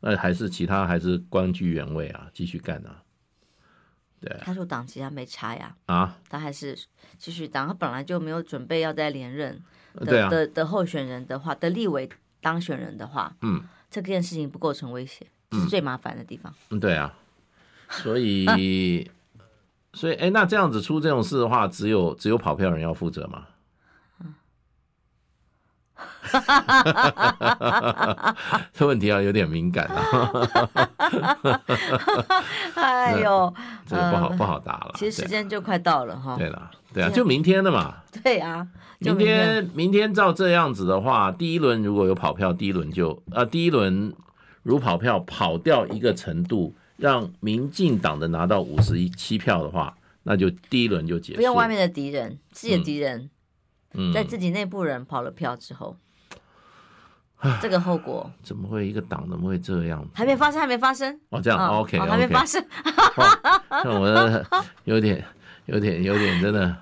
[0.00, 3.02] 那还是其他还是官居原位啊，继续干啊。
[4.22, 6.78] 对，他说党籍他没差呀，啊，他还是
[7.18, 9.60] 继续当，他本来就没有准备要再连任。
[9.94, 12.08] 的的的候选人的话，的立委
[12.40, 16.54] 当选人的话，嗯，这件事情不构成威胁，这是最麻烦的地方。
[16.70, 17.12] 嗯，对啊，
[17.90, 18.56] 所以，啊、
[19.92, 23.48] 所以，哎，那这样子出这种事的话，只有只有跑票人要负责吗？
[25.94, 28.60] 哈哈哈哈！
[28.72, 30.30] 这问题啊有点敏感啊。
[32.74, 33.54] 哎呦，
[33.86, 34.92] 这个不好不好答了。
[34.94, 36.36] 其实时间就快到了哈。
[36.36, 37.96] 对了，对啊，就明天的嘛。
[38.22, 38.66] 对啊，
[38.98, 44.14] 明天明天照这样子的话，第一轮如果有跑票，第一轮就啊，第一轮
[44.62, 51.36] 如跑票跑掉一个程度，让民进党的拿到五十一七票的话，那就第一轮就结束。
[51.36, 53.28] 不用外面的敌人，自己的敌人。
[54.12, 55.96] 在自己内部人跑了票之后，
[57.42, 60.06] 嗯、这个后果怎么会一个党怎么会这样？
[60.14, 61.20] 还没发生，还没发生。
[61.30, 62.64] 哦，这样、哦、OK，, 还没发生。
[63.70, 64.46] 那我的
[64.84, 65.24] 有点、
[65.66, 66.76] 有点、有点真的，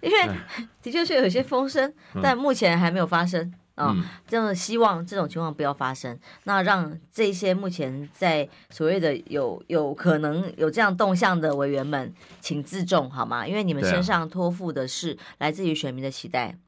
[0.00, 0.34] 因为
[0.82, 3.52] 的确是有些风声，但目前还没有发生。
[3.76, 3.94] 啊，
[4.26, 6.18] 这样希望这种情况不要发生。
[6.44, 13.46] 那让这些目前在所谓的有有可能有这样动向的委员们，请自重好吗？
[13.46, 16.58] 因为你们身上托付的是来自于选民的期待。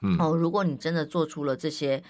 [0.00, 2.02] 嗯，哦，如果你真的做出了这些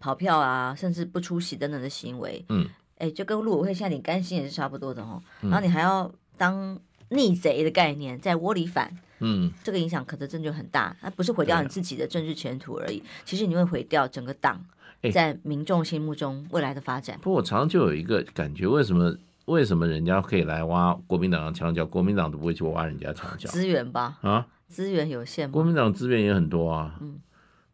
[0.00, 2.68] 跑票啊，甚至不出席等等的行为，嗯，
[2.98, 5.22] 哎，就跟陆委会现在你甘心也是差不多的哦。
[5.42, 6.78] 然后你还要当
[7.10, 8.96] 逆贼的概念，在窝里反。
[9.20, 14.64] 嗯，这个影响可能真的就很大，它不是毁掉你自己的政治前途而已，其实你会毁掉整个党
[15.12, 17.18] 在民众心目中未来的发展。
[17.20, 19.12] 不过我常常就有一个感觉，为什么
[19.46, 23.48] 为什么人家可以来挖国民党的墙角，国民党都不会去挖人家墙角？
[23.48, 25.50] 资源吧，啊，资源有限。
[25.50, 27.18] 国民党资源也很多啊，嗯，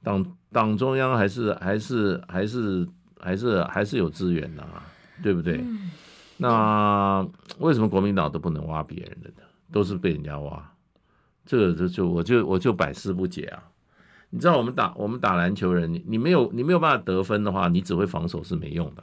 [0.02, 2.88] 党党中央还是还是还是
[3.20, 4.82] 还是还是有资源的啊，
[5.22, 5.58] 对不对？
[5.58, 5.90] 嗯，
[6.44, 7.26] 那
[7.58, 9.42] 为什么国民党都不能挖别人的呢？
[9.72, 10.72] 都是被人家挖？
[11.46, 13.64] 这个就就我就我就百思不解啊！
[14.28, 19.02] 你知道我们打我们打篮球人，你你没有你没有办法得分的话，你只会防守是没用的。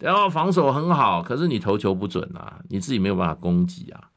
[0.00, 4.10] 然后防守很好，可是你投球不准啊，你自己没有办法攻击啊。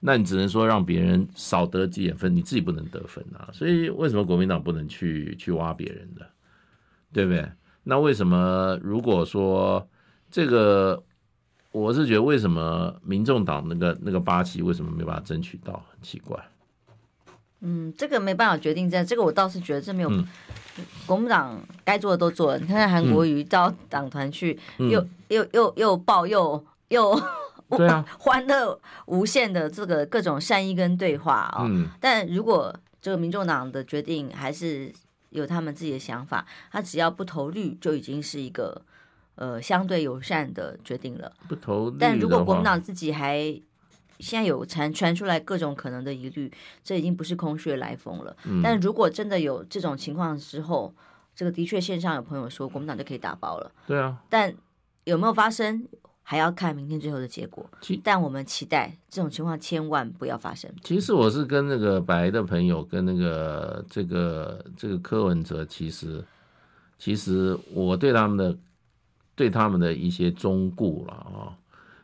[0.00, 3.48] 那你只能说让别人少得几点分，你自己不能得分啊。
[3.52, 6.28] 所以为什么国民党不能去去挖别人的，
[7.12, 7.48] 对不对？
[7.84, 9.88] 那为什么如果说
[10.30, 11.02] 这个，
[11.72, 16.38] 我是觉得为什么民众党那个那个八旗为什么没办法争取到，很奇怪。
[17.60, 20.26] 嗯，这个没办法决定在，这个我倒是觉得这没有，嗯、
[21.06, 22.58] 国民党该做的都做了。
[22.58, 27.20] 你看看韩国瑜到党团去，嗯、又又又又抱又又。
[27.74, 34.92] 对啊， 欢乐无限的这个各种善意跟对话啊、哦，嗯、但如果这个民众党的决定还是
[35.30, 38.82] 有他们自己的想法，他只要不投绿就已经是一个
[39.34, 41.32] 呃相对友善的决定了。
[41.48, 43.38] 不投，但如果国民党自己还
[44.18, 46.52] 现在有传传出来各种可能的疑虑，
[46.84, 48.36] 这已经不是空穴来风了。
[48.44, 50.94] 嗯、但如果真的有这种情况之后，
[51.34, 53.72] 这个的确线上有朋友说国民党就可以打包了。
[53.86, 54.54] 对啊，但
[55.04, 55.86] 有没有发生？
[56.24, 57.68] 还要看明天最后的结果，
[58.02, 60.72] 但我们期待这种情况千万不要发生。
[60.84, 66.24] 其实我是跟那个白的朋友，跟那个这个这个柯文哲，其实
[66.96, 68.56] 其实我对他们的
[69.34, 71.56] 对他们的一些忠告了啊。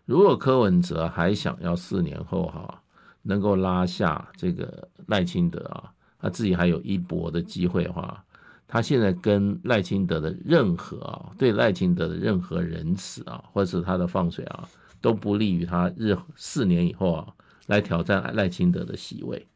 [0.05, 2.83] 如果柯文哲还想要四年后哈
[3.23, 8.25] 能够拉下这个赖清德啊，他自己还有一搏的机会的话。
[8.71, 14.69] 他现在跟赖清德的任何啊，对赖清德的任何仁慈啊，或者是他的放水啊，
[15.01, 17.27] 都不利于他日四年以后啊
[17.69, 19.47] 来挑战赖清德的席位，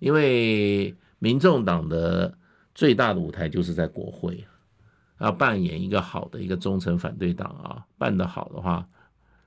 [0.00, 2.36] 因为民众党的
[2.74, 4.44] 最大的舞台就是在国会，
[5.22, 8.86] 要扮演一个好的一个忠诚反对党啊，办得好的话，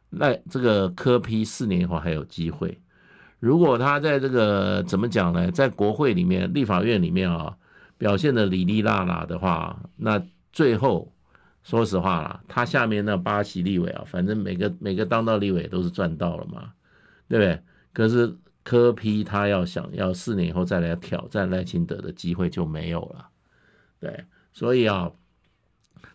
[0.10, 2.80] 赖这个柯 P 四年以后还有机会，
[3.40, 7.56] 如果他在这个怎么讲呢，在国会里面、立法院里面啊。
[7.98, 11.10] 表现的里里啦啦的话，那最后
[11.64, 16.74] 说实话啦，他下面那八席立委啊，反正每个每个当到立委都是赚到了嘛，
[17.30, 17.58] 对不对？
[17.94, 23.30] 可是柯 P 他要想要四年以后再来挑战赖清德的机会就没有了，
[24.02, 25.10] 对，所以啊，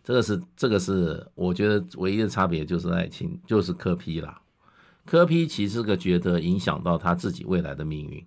[0.02, 4.40] 这个是这个是我觉得唯一的差别就是爱情就是柯批啦，
[5.04, 8.24] 柯批其实个觉得影响到他自己未来的命运。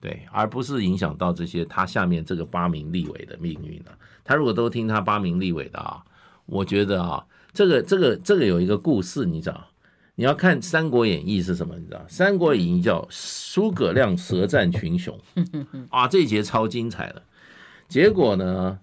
[0.00, 3.90] 对，而不是影响到这些他下面这个八名立委的命运呢？
[4.24, 6.02] 他如果都听他八名立委的啊，
[6.46, 9.66] 我觉得啊，这个这个这个有一个故事，你知道？
[10.14, 11.76] 你要看《三国演义》是什么？
[11.78, 13.06] 你知道，《三国演义》叫
[13.52, 15.18] 诸葛亮舌战群雄
[15.90, 17.22] 啊，这一节超精彩的。
[17.86, 18.78] 结果呢，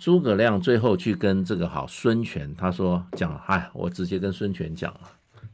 [0.00, 5.00] 诸葛亮最后去跟这个好孙权，他说讲，哎，我直接跟孙权讲了，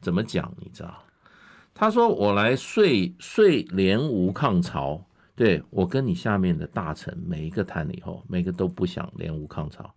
[0.00, 0.54] 怎么讲？
[0.60, 1.02] 你知道？
[1.74, 2.84] 他说：“我来说
[3.18, 5.04] 说联吴抗曹，
[5.34, 9.92] 对，我跟你下面的大臣每一个谈了以后，每个都不想联吴抗曹，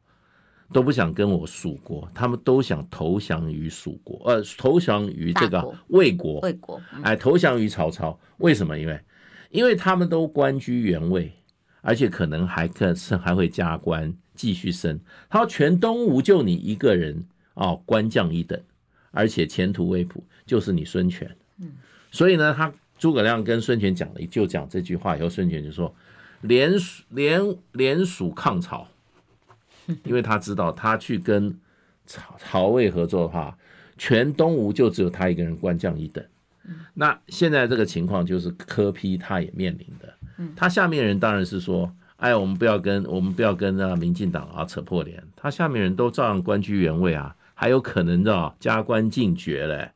[0.73, 8.19] 都不想跟我蜀国，他们都想投降于蜀国，呃，投降于这个魏国，魏国，哎，投降于曹操。
[8.39, 8.79] 为什么？
[8.79, 8.99] 因为，
[9.51, 11.31] 因为他们都官居原位，
[11.81, 14.97] 而且可能还可是还会加官继续升。
[15.30, 17.25] 他说全东吴就你一个人
[17.56, 18.58] 哦，官降一等，
[19.12, 21.73] 而且前途未卜，就是你孙权。”嗯，
[22.10, 25.93] 所以呢，他诸葛亮跟孙权讲了，就讲这句话以后，孙权就说
[26.39, 26.71] 联
[27.10, 28.88] 联联蜀抗曹，
[30.06, 31.54] 因为他知道他去跟
[32.06, 33.58] 曹曹魏合作的话，
[33.97, 36.23] 全东吴就只有他一个人官降一等。
[36.93, 40.13] 那现在这个情况就是柯批他也面临的，
[40.56, 49.91] 他下面人当然是说，哎，我们不要跟我们不要跟那民进党啊扯破脸，他下面人都照样官居原位啊，还有可能的加官进爵嘞。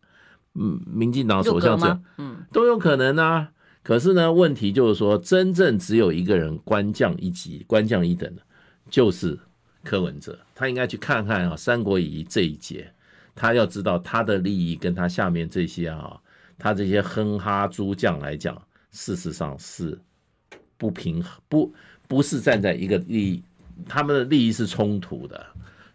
[0.55, 3.49] 嗯，民进党首相这嗯都有可能啊。
[3.81, 8.41] 可是呢，问题就是说，真正只有一个人官降一级、官降一等的，
[8.89, 9.37] 就是
[9.83, 10.39] 柯文哲。
[10.55, 12.89] 他应该去看看啊，《三国演义》这一节，
[13.35, 16.17] 他要知道他的利益跟他下面这些啊，
[16.57, 18.55] 他这些哼哈诸将来讲，
[18.91, 19.99] 事实上是
[20.77, 21.73] 不平衡，不
[22.13, 23.43] 不是站在一个利益，
[23.87, 25.43] 他们的利益是冲突的。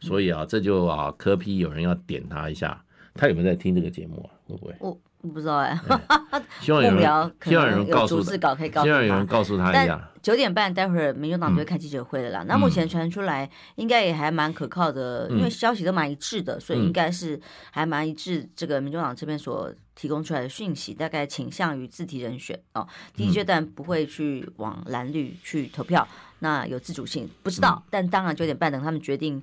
[0.00, 2.82] 所以啊，这就啊，柯 P 有人要点他一下。
[3.14, 4.30] 他有没有在听这个节目啊？
[4.48, 4.74] 会不会？
[4.80, 5.78] 我不知道哎。
[6.60, 10.08] 希望有人，希望有人告诉，希望有人告诉他一下。
[10.20, 12.44] 九点半，待会儿民进党就会开记者会了啦。
[12.46, 18.48] 那目前传出来，应该也还蛮可靠的，因为消息都蛮一致的，所以应该是还蛮一致。
[18.54, 22.86] 这个民进党这边所提供出来的讯息，大概倾向于自提人选哦。
[23.14, 26.06] 第一阶段不会去往蓝绿去投票，
[26.38, 27.82] 那有自主性，不知道。
[27.90, 29.42] 但当然九点半等他们决定。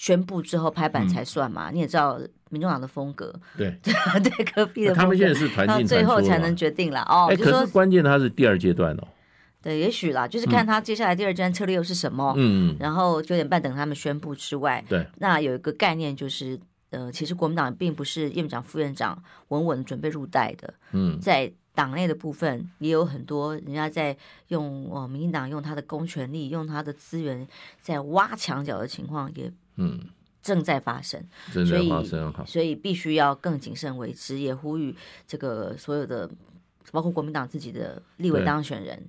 [0.00, 2.20] 宣布之后拍板才算嘛，嗯、你也知道
[2.50, 7.34] 民众党的风格，对 对，隔壁的，他们现在是团进最后才能决定了哦。
[7.36, 9.08] 可是关键他是第二阶段哦。
[9.60, 12.32] 对，也许啦，就是看他接下来第二阶段策略又是什么。
[12.36, 16.56] 嗯，然后九点半等他们宣布之外，对，那有一个概念就是，
[16.90, 20.72] 呃，其实国民党并不是院长、副院长稳稳准备入袋的。
[20.92, 24.16] 嗯，在党内的部分也有很多人家在
[24.48, 27.46] 用哦，民进党用他的公权力，用他的资源
[27.80, 30.00] 在挖墙脚的情况也嗯
[30.42, 31.22] 正在发生，
[31.52, 36.28] 正在发生，所以所以必须要更谨慎为之，也呼吁这个所有的
[36.90, 39.08] 包括国民党自己的立委当选人。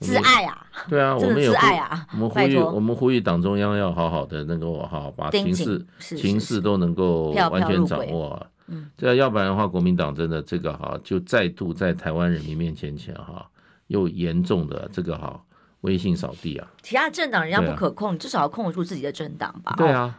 [0.00, 0.66] 自爱啊！
[0.88, 2.06] 对啊，我们也自爱啊！
[2.12, 8.46] 我们呼吁，我们呼吁党中央要好好的，能够好好把情势、情势都能够完全掌握啊。
[8.66, 13.48] 嗯，这要不然的话，国民党真的这个哈，就再度在台湾人民面前前哈，
[13.86, 15.40] 又严重的这个哈
[15.82, 16.68] 威信扫地啊。
[16.82, 19.74] 其他政党人家不可控，至少要控得住自己的政党吧？
[19.76, 20.18] 对啊，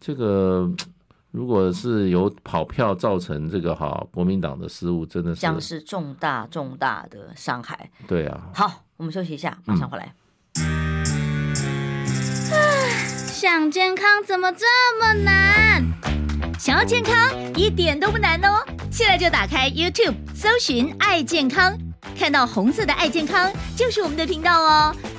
[0.00, 0.70] 这个。
[1.30, 7.90] 如果是由跑票造成这个哈国民党的失误，真的是将是重大重大的伤害。
[8.06, 10.14] 对啊，好，我们休息一下，马上回来。
[12.50, 12.88] 嗯、
[13.26, 14.64] 想健康怎么这
[14.98, 15.84] 么难？
[16.58, 17.14] 想要健康
[17.54, 18.64] 一点都不难哦！
[18.90, 21.72] 现在就打开 YouTube，搜寻“爱健康”，
[22.18, 24.96] 看到红色的“爱健康”就是我们的频道哦。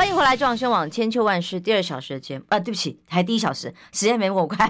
[0.00, 4.66] 欢迎回来，中央宣网千秋万世第二小时的节目啊，对不起，还第一小时，时间没我快，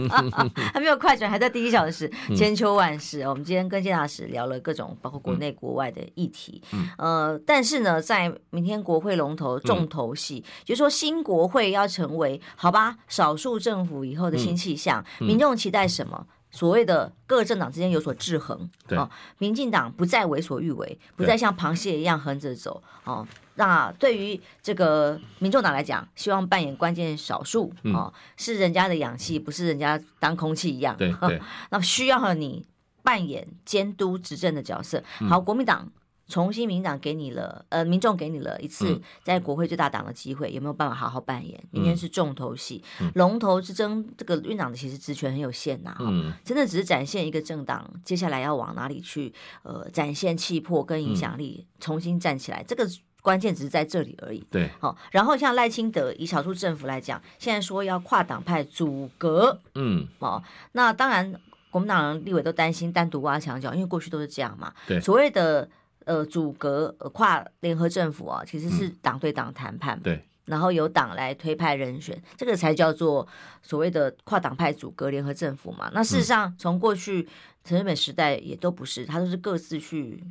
[0.72, 2.10] 还没有快转，还在第一小时。
[2.34, 6.62] 千秋万世，我们今天跟建大使聊了各种包括国内国外的议题，
[6.96, 16.26] 呃，但是呢，在明天国会龙头重头戏，就是说新国会要成为好吧少数政府以后的新气象，民众期待什么？
[16.50, 18.96] 所谓的各政党之间有所制衡，对。
[18.98, 23.26] 哦，民进党不再为所欲为，不再像螃蟹一样横着走哦。
[23.54, 30.96] 那对于这个民众党来讲，希望扮演关键少数哦，是人家的氧气，不是人家当空气一样。
[30.96, 31.40] 对对，
[31.70, 32.66] 那需要你
[33.02, 35.02] 扮演监督执政的角色。
[35.28, 35.90] 好，国民党。
[36.28, 41.62] 重新民党给你了，呃，民众给你了一次在国会最大党的机会，嗯、有没有办法好好扮演？
[41.72, 49.30] 明天是重头戏，嗯、龙头之争，这个院长的其实职权很有限呐、啊，嗯、真的只是展现一个政党接下来要往哪里去，
[49.62, 52.88] 呃，展现气魄跟影响力，嗯、重新站起来，这个
[53.22, 54.44] 关键只是在这里而已。
[54.50, 60.42] 对，好，然后像赖清德以少数政府来讲，现在说要跨党派组阁，嗯，哦，
[60.72, 61.32] 那当然
[61.70, 65.66] 国民党立委都担心单独挖墙脚，因为过去都是这样嘛，对，所谓的。
[66.04, 73.24] 呃，组阁跨联合政府啊，其实是党对党谈判，嗯，对，然后由党来推派人选，这个才叫做
[73.62, 75.88] 所谓的跨党派组阁联合政府嘛。
[75.94, 77.28] 那事实上，从过去
[77.62, 80.24] 陈水扁时代也都不是，他都是各自去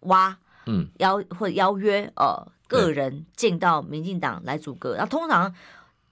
[0.00, 0.36] 挖，
[0.70, 5.52] 嗯，邀或邀约呃个人进到民进党来组阁，然后通常。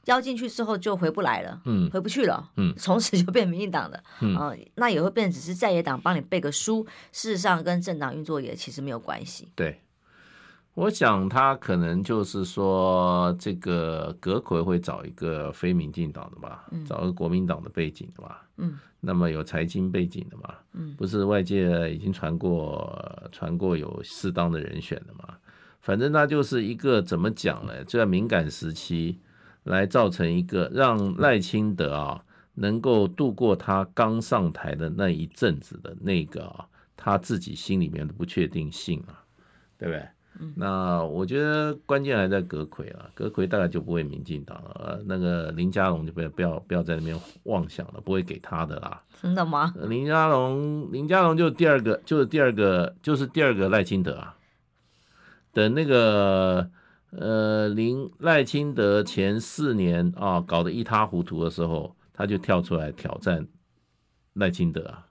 [0.05, 6.83] 邀进去之后就回不来了，嗯，回不去了，嗯， 从此就变民进党的，嗯、呃，那也会变成只是在野党帮你背个书，
[7.13, 9.47] 事实上跟政党运作也其实没有关系。
[9.55, 9.79] 对，
[10.75, 25.37] 我想他可能就是说，这个阁揆会找一个非民进党的吧，嗯、找个国民党的背景的吧，嗯，那么有财经背景的嘛，嗯，不是外界已经传过传过有适当的人选的嘛，
[25.81, 27.85] 反正那就是一个怎么讲呢？
[27.85, 29.19] 就在敏感时期。
[29.65, 36.67] 来造成一个让赖清德啊能够度过他刚上台的那一阵子的那个啊
[36.97, 39.23] 他自己心里面的不确定性啊，
[39.77, 40.09] 对不对？
[40.41, 49.03] 嗯、那我觉得关键还在阁揆啊，阁揆大概就不会民进党了，那个林佳龙就不要不要不要在那边妄想了，不会给他的啦。
[49.21, 49.75] 真的吗？
[49.89, 54.37] 林佳龙林佳龙就是第二个，就是第二个，就是第二个赖清德啊，
[55.53, 56.71] 等那个。
[57.11, 63.49] 呃，林赖清德前四年啊，搞得一塌糊涂的时候，他就跳出来挑战
[64.35, 65.07] 赖清德啊，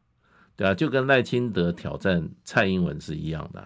[0.55, 3.63] 对啊，就跟赖清德挑战蔡英文是一样的，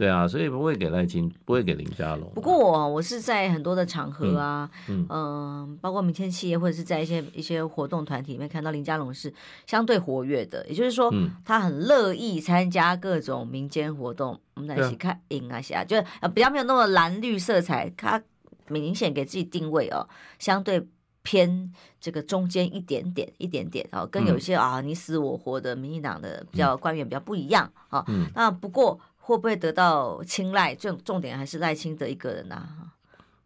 [0.00, 2.26] 对啊，所以不会给赖清，不会给林佳龙。
[2.34, 9.30] 不过我我是在很多的场合啊，嗯，嗯、呃，包括民间企业或者是在一些一些活动团体里面看到林佳龙是
[9.66, 11.12] 相对活跃的，也就是说，
[11.44, 14.40] 他很乐意参加各种民间活动。
[14.54, 18.22] 我们来一起看影啊下，就呃比较没有那么蓝绿色彩，他
[18.68, 20.82] 明显给自己定位哦，相对
[21.22, 21.70] 偏
[22.00, 28.02] 这个中间一点点一点点哦，跟有一些啊你死我活的民进党的比较官员比较不一样啊。
[28.34, 30.74] 那不过会不会得到青睐？
[30.74, 32.66] 重重点还是赖清德一个人呐。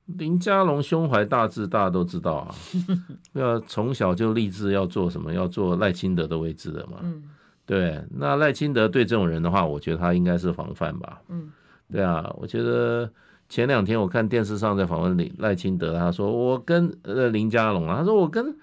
[0.06, 2.54] 林佳龙胸怀大志，大家都知道啊，
[3.32, 6.98] 要从小就立志要做什么，要做赖清德的位置的嘛。
[7.02, 7.22] 嗯
[7.66, 11.22] 对，那赖清德对这种人的话，我觉得他应该是防范吧。
[11.28, 11.50] 嗯，
[11.90, 13.10] 对啊，我觉得
[13.48, 18.54] 前两天我看电视上在访问林赖清德，他说我跟呃林佳龙啊，他说我跟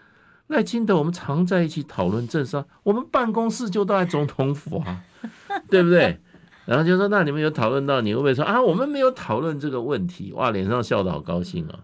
[0.45, 5.01] 赖清德我们常在一起讨论政商，我们办公室就都在总统府啊，
[5.67, 6.19] 对不对？
[6.71, 8.61] 然后就说那你们有讨论到，你会不会说啊？
[8.61, 11.83] 我们没有讨论这个问题，哇，脸上笑得好高兴啊，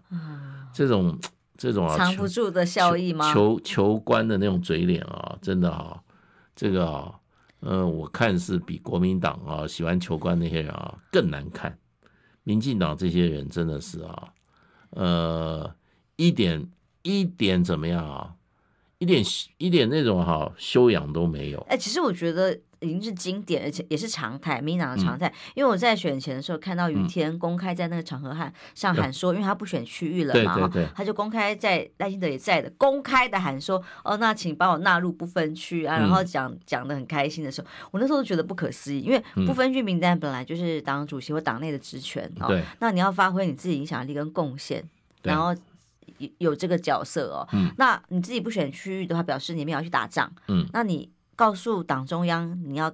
[0.74, 1.20] 这种。
[1.60, 3.34] 这种啊，藏不住的笑意吗？
[3.34, 6.00] 求求官的那种嘴脸啊，真的啊，
[6.56, 7.12] 这个啊，
[7.62, 11.76] 嗯、呃，我看是比国民党啊喜欢求官那些人啊更难看。
[12.44, 14.28] 民进党这些人真的是啊，
[14.92, 15.76] 呃，
[16.16, 16.64] 一点
[17.02, 18.36] 一点怎么样啊？
[19.00, 19.24] 一点
[19.58, 21.60] 一点那种哈修养都没有。
[21.70, 22.60] 哎，其实我觉得。
[22.80, 25.32] 已经是经典，而且也是常态，民进党的常态。
[25.56, 44.84] 因为我在选前的时候看到雨天公开在那个场合喊上喊说，因为他不选区域了嘛，他就公开在赖清德也在的公开的喊说，哦，那请把我纳入不分区啊，然后讲讲的很开心的时候，我那时候都觉得不可思议，因为不分区名单本来就是党主席或党内的职权哦，那你要发挥你自己影响力跟贡献，
[45.24, 45.56] 然后
[46.20, 47.48] 有有这个角色哦，
[47.78, 51.10] 那你自己不选区域的话，表示你们要去打仗，嗯，那你。
[51.38, 52.94] 告诉党中央你要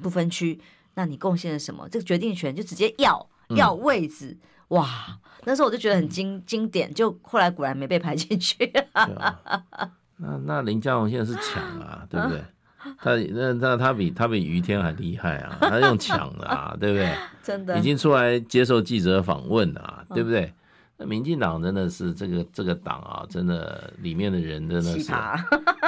[0.00, 0.58] 不分区，
[0.94, 1.86] 那你贡献了什么？
[1.90, 5.18] 这个决定权就直接要要位置，嗯、哇！
[5.44, 8.64] 那时候我就觉得很经经典，就后来果然没被排进去。
[8.92, 9.38] 啊、
[10.16, 12.42] 那那林佳龙现在是抢啊，对不对？
[12.98, 17.14] 他那那他比他比于天还厉害啊，他用抢的啊，对不对？
[17.42, 20.54] 真的已经出来接受记者访问啊，对不对？
[21.02, 25.12] 那民进党真的是这个这个党啊，真的里面的人真的是，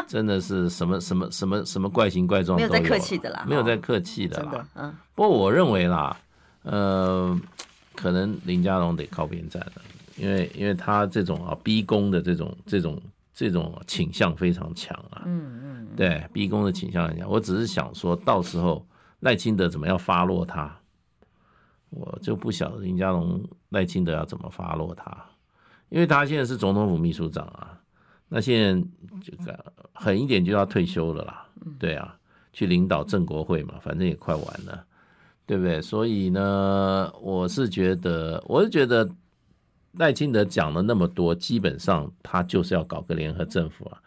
[0.09, 4.67] 真的是什么什么什么什么怪形怪状都有，没有在客气的啦，没有在客气的啦。
[4.75, 6.17] 嗯，不过我认为啦，
[6.63, 7.39] 呃，
[7.95, 9.83] 可能林佳龙得靠边站了，
[10.17, 12.99] 因为因为他这种啊逼宫的这种这种
[13.35, 15.25] 这种倾向非常强啊。
[15.27, 17.29] 嗯嗯，对，逼宫的倾向很强。
[17.29, 18.83] 我只是想说到时候
[19.21, 20.75] 赖清德怎么样发落他。
[21.93, 25.15] 我就不晓得林佳龙、赖清德要怎么发落他，
[25.91, 27.79] 因为他现在是总统府秘书长啊，
[28.29, 28.89] 那现在
[29.23, 31.47] 这个狠一点就要退休了啦，
[31.79, 32.17] 对啊，
[32.53, 34.85] 去领导正国会嘛，反正也快完了，
[35.45, 35.83] 对不对？
[35.83, 39.07] 所以呢，我是觉得，我是觉得
[39.93, 44.01] 赖清德讲了那么多，基本上他就是要搞个联合政府啊。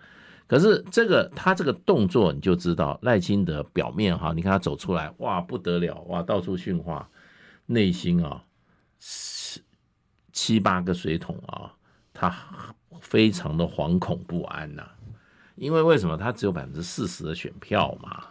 [0.48, 7.08] 可是这个他这个动作，你就知道赖清德表面哈，你看他走出来，哇不得了，哇到处训话。
[7.68, 8.44] 内心啊，
[9.00, 9.62] 七
[10.32, 11.74] 七八个水桶啊，
[12.14, 12.36] 他
[13.00, 14.92] 非常的惶恐不安呐、啊，
[15.56, 18.26] 因为为什么他只有百分之四十的选票嘛，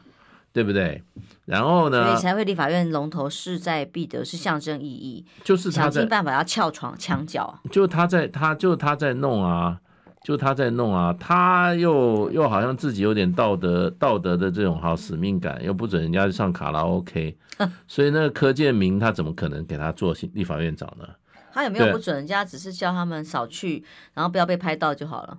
[0.53, 1.03] 对不对？
[1.45, 9.81] 然后呢，所以才会立法院龙头势在必得，是象征意义，就是他想尽办法要撬床墙角，就他在他就他在弄啊。
[10.25, 17.37] 就他在弄啊，他又又好像自己有点道德道德的这种好使命感，又不准人家上卡拉 OK，
[17.87, 21.07] 所以那个柯建明他怎么可能给他做立法院长呢？
[21.55, 22.45] 他有没有不准人家？
[22.45, 25.39] 只是叫他们少去，然后不要被拍到就好了。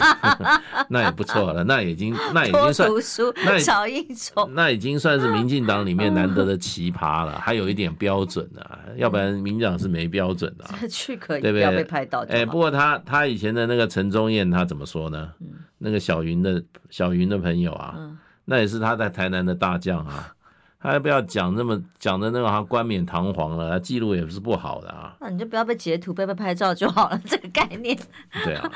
[0.90, 10.78] 那也不错了，那已经 那已经算读书少应酬，那已经算是民进党里面难得的奇葩了， 还有一点标准啊，要不然民进党是没标准的、啊。
[10.90, 11.66] 去可以，对不对？
[11.66, 12.20] 不要被拍到。
[12.28, 15.30] 哎，不过他他以前的那个陈宗彦他怎么说呢？
[15.78, 17.96] 那个小云的小云的朋友啊，
[18.44, 20.34] 那也是他在台南的大将啊。
[20.82, 25.14] 他还不要讲那么讲的那个，好冠冕堂皇了，记录也不是不好的啊。
[25.20, 27.96] 那你就不要被截图、被被拍照就好了，这个概念。
[28.44, 28.70] 对啊，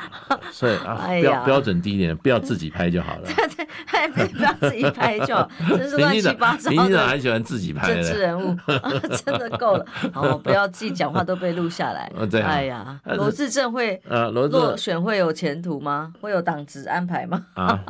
[0.53, 3.23] 所以啊，标标准低一点，不要自己拍就好了。
[3.25, 6.71] 对 对，还不要自己拍就好， 真是乱七八糟。
[6.71, 7.95] 民进党还喜欢自己拍。
[7.95, 8.55] 政治人物
[9.25, 12.13] 真的够了，好，不要自己讲话都被录下来。
[12.31, 16.13] 对，哎呀，罗志正会呃，罗选会有前途吗？
[16.21, 17.47] 会有党职安排吗？
[17.55, 17.81] 啊。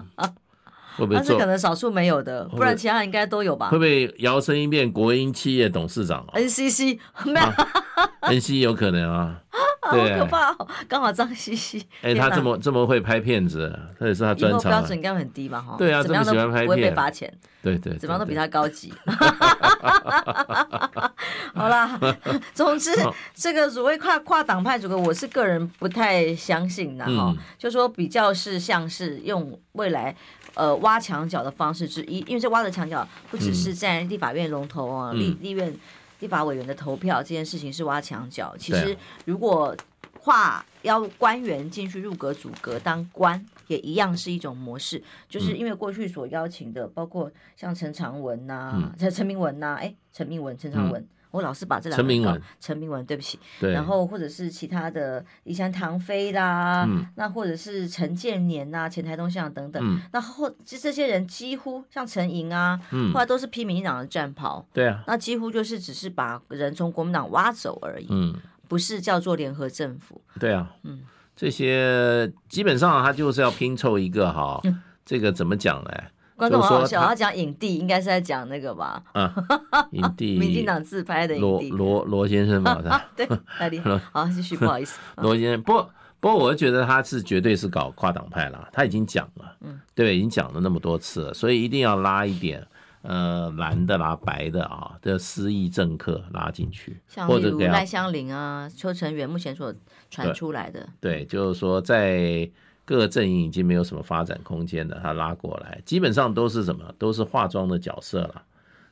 [0.96, 1.16] 会不会？
[1.16, 3.68] 但是可能少数没有的，不然其他人应该都有吧？
[3.70, 7.46] 会不会摇身一变国营企业董事长？NCC 没有，
[8.28, 9.40] NCC 有可能啊。
[9.80, 10.68] 好可怕哦！
[10.88, 14.70] 刚好脏兮兮，哎，他这么这么会拍片子，这也是他专长。
[14.70, 15.60] 标准应该很低吧？
[15.60, 17.32] 哈，对啊，怎么喜欢拍片，不会被罚钱。
[17.62, 18.92] 对对，怎么样都比他高级。
[21.54, 21.98] 好啦，
[22.52, 22.90] 总之
[23.34, 27.34] 这个所谓跨跨党派组合，我是个人不太相信的哈。
[27.56, 30.14] 就说比较是像是用未来。
[30.56, 35.74] 呃，挖墙角的方式之一，因为这挖的墙角不只是在立法院龙头啊，嗯、立立院
[36.24, 38.56] 立法委员的投票这件事情是挖墙脚。
[38.56, 38.96] 其实
[39.26, 39.76] 如果
[40.18, 51.06] 话要官员进去入阁组阁当官，也一样是一种模式，就是因为过去所邀请的，包括像陈长文呐、啊、陈陈明文呐、啊，哎，陈明文、陈长文。
[51.34, 68.32] 我老是把这两个陈明文，陈明文，对不起，对，然后或者是其他的，像唐飞啦，嗯，那或者是陈建年呐，前台东县长等等，嗯，那后其实这些人几乎像陈莹啊，嗯，后来都是披民进党的战袍，对啊，那几乎就是只是把人从国民党挖走而已，嗯，
[68.68, 71.00] 不是叫做联合政府，对啊，嗯，
[71.34, 75.90] 这些基本上他就是要拼凑一个哈，嗯、这个怎么讲呢？
[76.48, 79.02] 观众好好笑，他讲影帝应该是在讲那个吧？
[79.12, 79.34] 啊，
[79.92, 82.80] 影帝，民进党自拍的影帝罗罗罗先生嘛？
[83.16, 83.26] 对，
[83.56, 83.98] 太厉害。
[84.12, 84.98] 好，继续，不好意思。
[85.16, 85.90] 罗先生，不过
[86.20, 92.66] 不过，我觉得他是绝对是搞跨党派了，他已经讲了，嗯，对，已经讲了那么多次了，所以一定要拉一点
[93.02, 99.74] 呃蓝的啦、白的啊的失意政客拉进去，像例如赖香林啊、邱成元目前所
[100.10, 102.50] 传出来的，对，就是说在。
[102.84, 106.94] 各个阵营已经没有什么发展空间了，他拉过来基本上都是什么？
[106.98, 108.42] 都是化妆的角色了，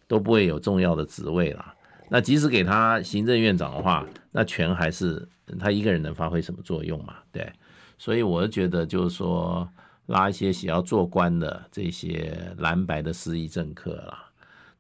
[0.08, 1.74] 都不会有重要的职位了。
[2.08, 5.28] 那即使给他行政院长的话，那权还是
[5.58, 7.16] 他一个人能发挥什么作用嘛？
[7.30, 7.50] 对，
[7.98, 9.68] 所以我觉得就是说
[10.06, 14.30] 拉一些想要做官的这些蓝白的失意政客啦，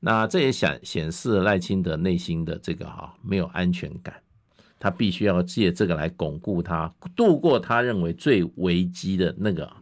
[0.00, 4.14] 那这也显显示赖清德内心的这个哈没有安全感。
[4.82, 9.72] 他必须要借这个来巩固他度过他认为最危机的那个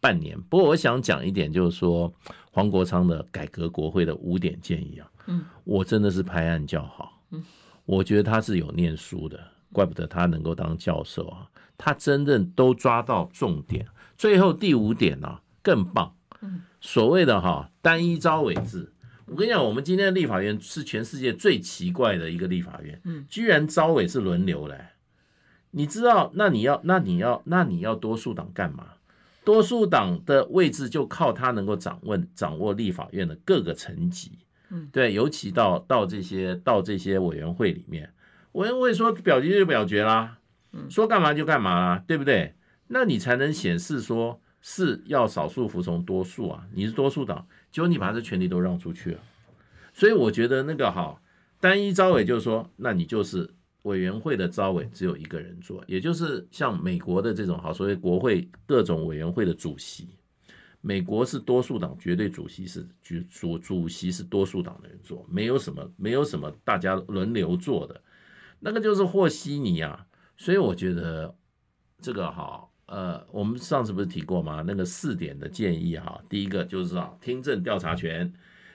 [0.00, 0.38] 半年。
[0.50, 2.12] 不过我想讲一点，就是说
[2.50, 7.22] 黄国昌的改革国会的五点建议啊，嗯，我真的是拍案叫好。
[7.30, 7.42] 嗯，
[7.86, 9.40] 我觉得他是有念书的，
[9.72, 11.48] 怪不得他能够当教授啊。
[11.78, 13.86] 他真正都抓到重点。
[14.18, 16.14] 最后第五点呢，更棒。
[16.42, 18.92] 嗯，所谓的哈单一招委制。
[19.26, 24.92] 我跟你讲，我们今天的立法院是全世界最奇怪的一个立法院，嗯，居然招委是轮流来，
[25.70, 26.30] 你知道？
[26.34, 28.88] 那你要，那你要，那你要多数党干嘛？
[29.44, 34.38] 多数党的位置就靠他能够掌握掌握立法院的各个层级，
[34.70, 38.10] 嗯，对，尤其到到这些到这些委员会里面，
[38.52, 40.38] 委员会说表决就表决啦，
[40.72, 42.54] 嗯，说干嘛就干嘛啦，对不对？
[42.88, 47.46] 那你才能显示说是要少数服从多数啊，你是多数党。
[47.74, 49.20] 结果你把这权利都让出去了，
[49.92, 51.20] 所以我觉得那个哈
[51.58, 53.52] 单一招委就是说，那你就是
[53.82, 60.08] 委员会的招委只有一个人做，也就是像美国的这种好所谓国会各种委员会的主席，
[60.82, 68.00] 美国是多数党绝对主席是主主主席是多数党的人做，没有什么没有什么大家轮流做的，
[68.60, 70.06] 那个就是和稀泥啊，
[70.36, 71.34] 所以我觉得
[72.00, 72.68] 这个哈。
[72.86, 74.62] 呃，我们上次不是提过吗？
[74.66, 78.30] 那个四点的建议哈，第一个就是啊，听证调查权；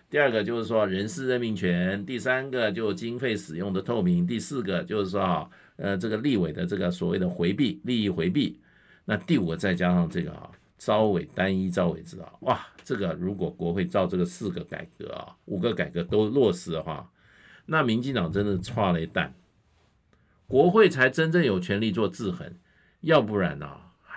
[0.10, 8.56] 第二个就是说人事任命权；第三个就经费使用的透明；第四个就是说啊，呃，这个立委的这个所谓的回避利益回避；
[9.06, 17.08] 那第五个再加上这个啊，招委单一招委制啊，哇，这个如果国会照这个四个改革啊，五个改革都落实的话，
[17.68, 19.32] 那民进党真的剉咧等，
[20.48, 22.52] 国会才真正有权利做制衡，
[23.02, 23.68] 要不然呢、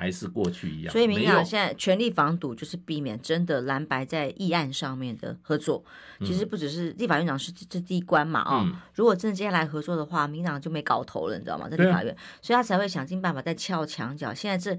[0.02, 5.84] 还是过去一样，所以民进党现在全力防堵，就是避免真的蓝白在议案上面的合作。
[6.18, 11.68] 其实不只是立法院长是这第一关嘛，啊、如果真的接下来合作的话，民进党就没搞头了，你知道吗？
[11.68, 14.34] 在立法院，啊、所以他才会想尽办法在撬墙角。
[14.34, 14.76] 现在这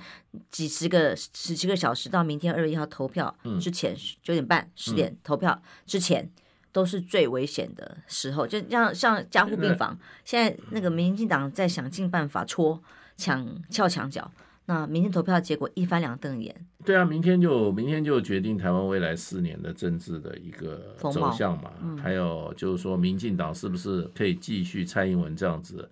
[0.52, 6.30] 几十个十七个小时到明天二月一号投票之前九、嗯、点半十点投票之前，
[6.74, 8.46] 都是最危险的时候。
[8.46, 12.84] 就像像加护病房，现在那个民进党在想尽办法戳
[13.16, 14.30] 墙撬墙角。
[14.66, 16.56] 那明天投票结果一翻两瞪眼。
[16.86, 21.72] 对啊，明天就明天就决定台湾未来四年的政治的一个走向嘛。
[21.82, 25.90] 嗯、还有就是说，民进党是不是可以继续蔡英文这样子，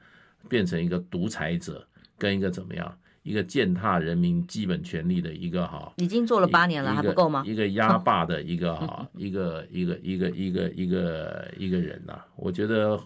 [0.50, 1.86] 变成一个独裁者，
[2.18, 5.94] 跟一个怎么样，一个践踏人民基本权利的一个哈？
[5.98, 7.44] 已经做了八年了，还不够吗？
[7.46, 12.26] 一个压霸的一个哈， 一个一个一个一个一个一个人呐、啊。
[12.36, 13.00] 我觉得，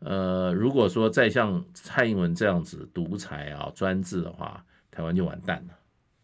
[0.00, 4.64] 呃，如果说再像蔡英文这样子独裁啊、专制的话，
[4.94, 5.74] 台湾就完蛋了。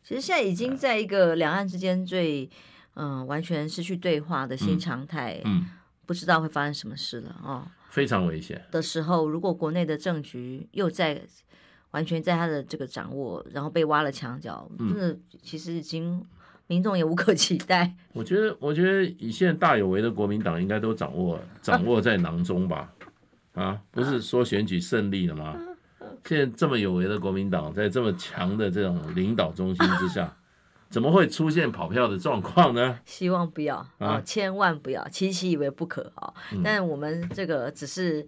[0.03, 2.49] 其实现在已经在一个两岸之间最
[2.95, 5.67] 嗯、呃、完全失去对话的新常态，嗯，
[6.07, 7.67] 不知道会发生什么事了哦。
[7.89, 11.21] 非常危险的时候，如果国内的政局又在
[11.91, 16.25] 完全在他的这个掌握，然后被挖了墙角，真的其实已经
[16.69, 17.93] 民众也 无可期待。
[18.13, 22.93] 我觉得，我觉得以现在大有为的国民党应该都掌握掌握在囊中吧？
[23.55, 25.57] 啊，不是说选举胜利了吗？
[26.25, 30.37] 现在这么有为的国民党，在这么强的这种领导中心之下，
[30.91, 32.99] 怎么会出现跑票的状况呢？
[33.05, 36.35] 希望不要啊、哦，千万不要，期期以为不可啊、哦！
[36.65, 38.27] 但我们这个只是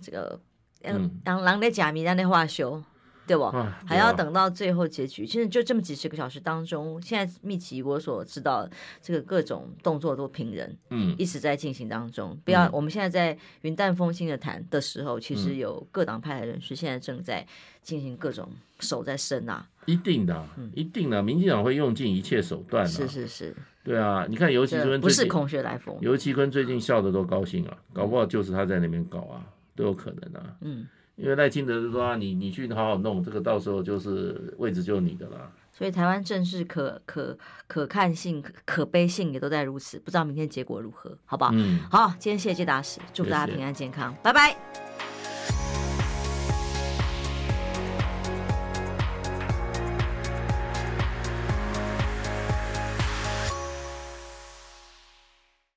[0.00, 0.40] 这个，
[0.82, 2.82] 嗯，当狼的假名，让那话修。
[3.26, 3.50] 对不？
[3.84, 5.26] 还要等到最后结局。
[5.26, 8.68] 其实就这么几十个小时当中，现在密集我所知道，
[9.02, 12.38] 这个各种动作都频仍，嗯，一直在进行当中。
[12.44, 17.46] 不要，我们现在在云淡风轻的谈的时候，其实有各党派的人士现在正在
[17.82, 18.48] 进行各种
[18.78, 19.66] 手在伸啊。
[19.86, 22.86] 一定的，一定的，民进党会用尽一切手段。
[22.86, 30.56] 是是是，对啊，你看尤其是不是空穴来风，尤其坤最近笑的都高兴啊，搞不好就是他在那边搞啊，都有可能啊。
[30.60, 30.86] 嗯。
[31.16, 35.50] 因为赖清德就说啊，你你去好好弄这个，到时候就是位置就是你的啦。
[35.72, 37.36] 所以台湾政治可可
[37.66, 41.50] 可看性、可悲性也都在如此，不知道明天结果如何，好不好？
[41.52, 44.56] 嗯，好，今天谢谢介大使，祝大家平安健康，拜拜。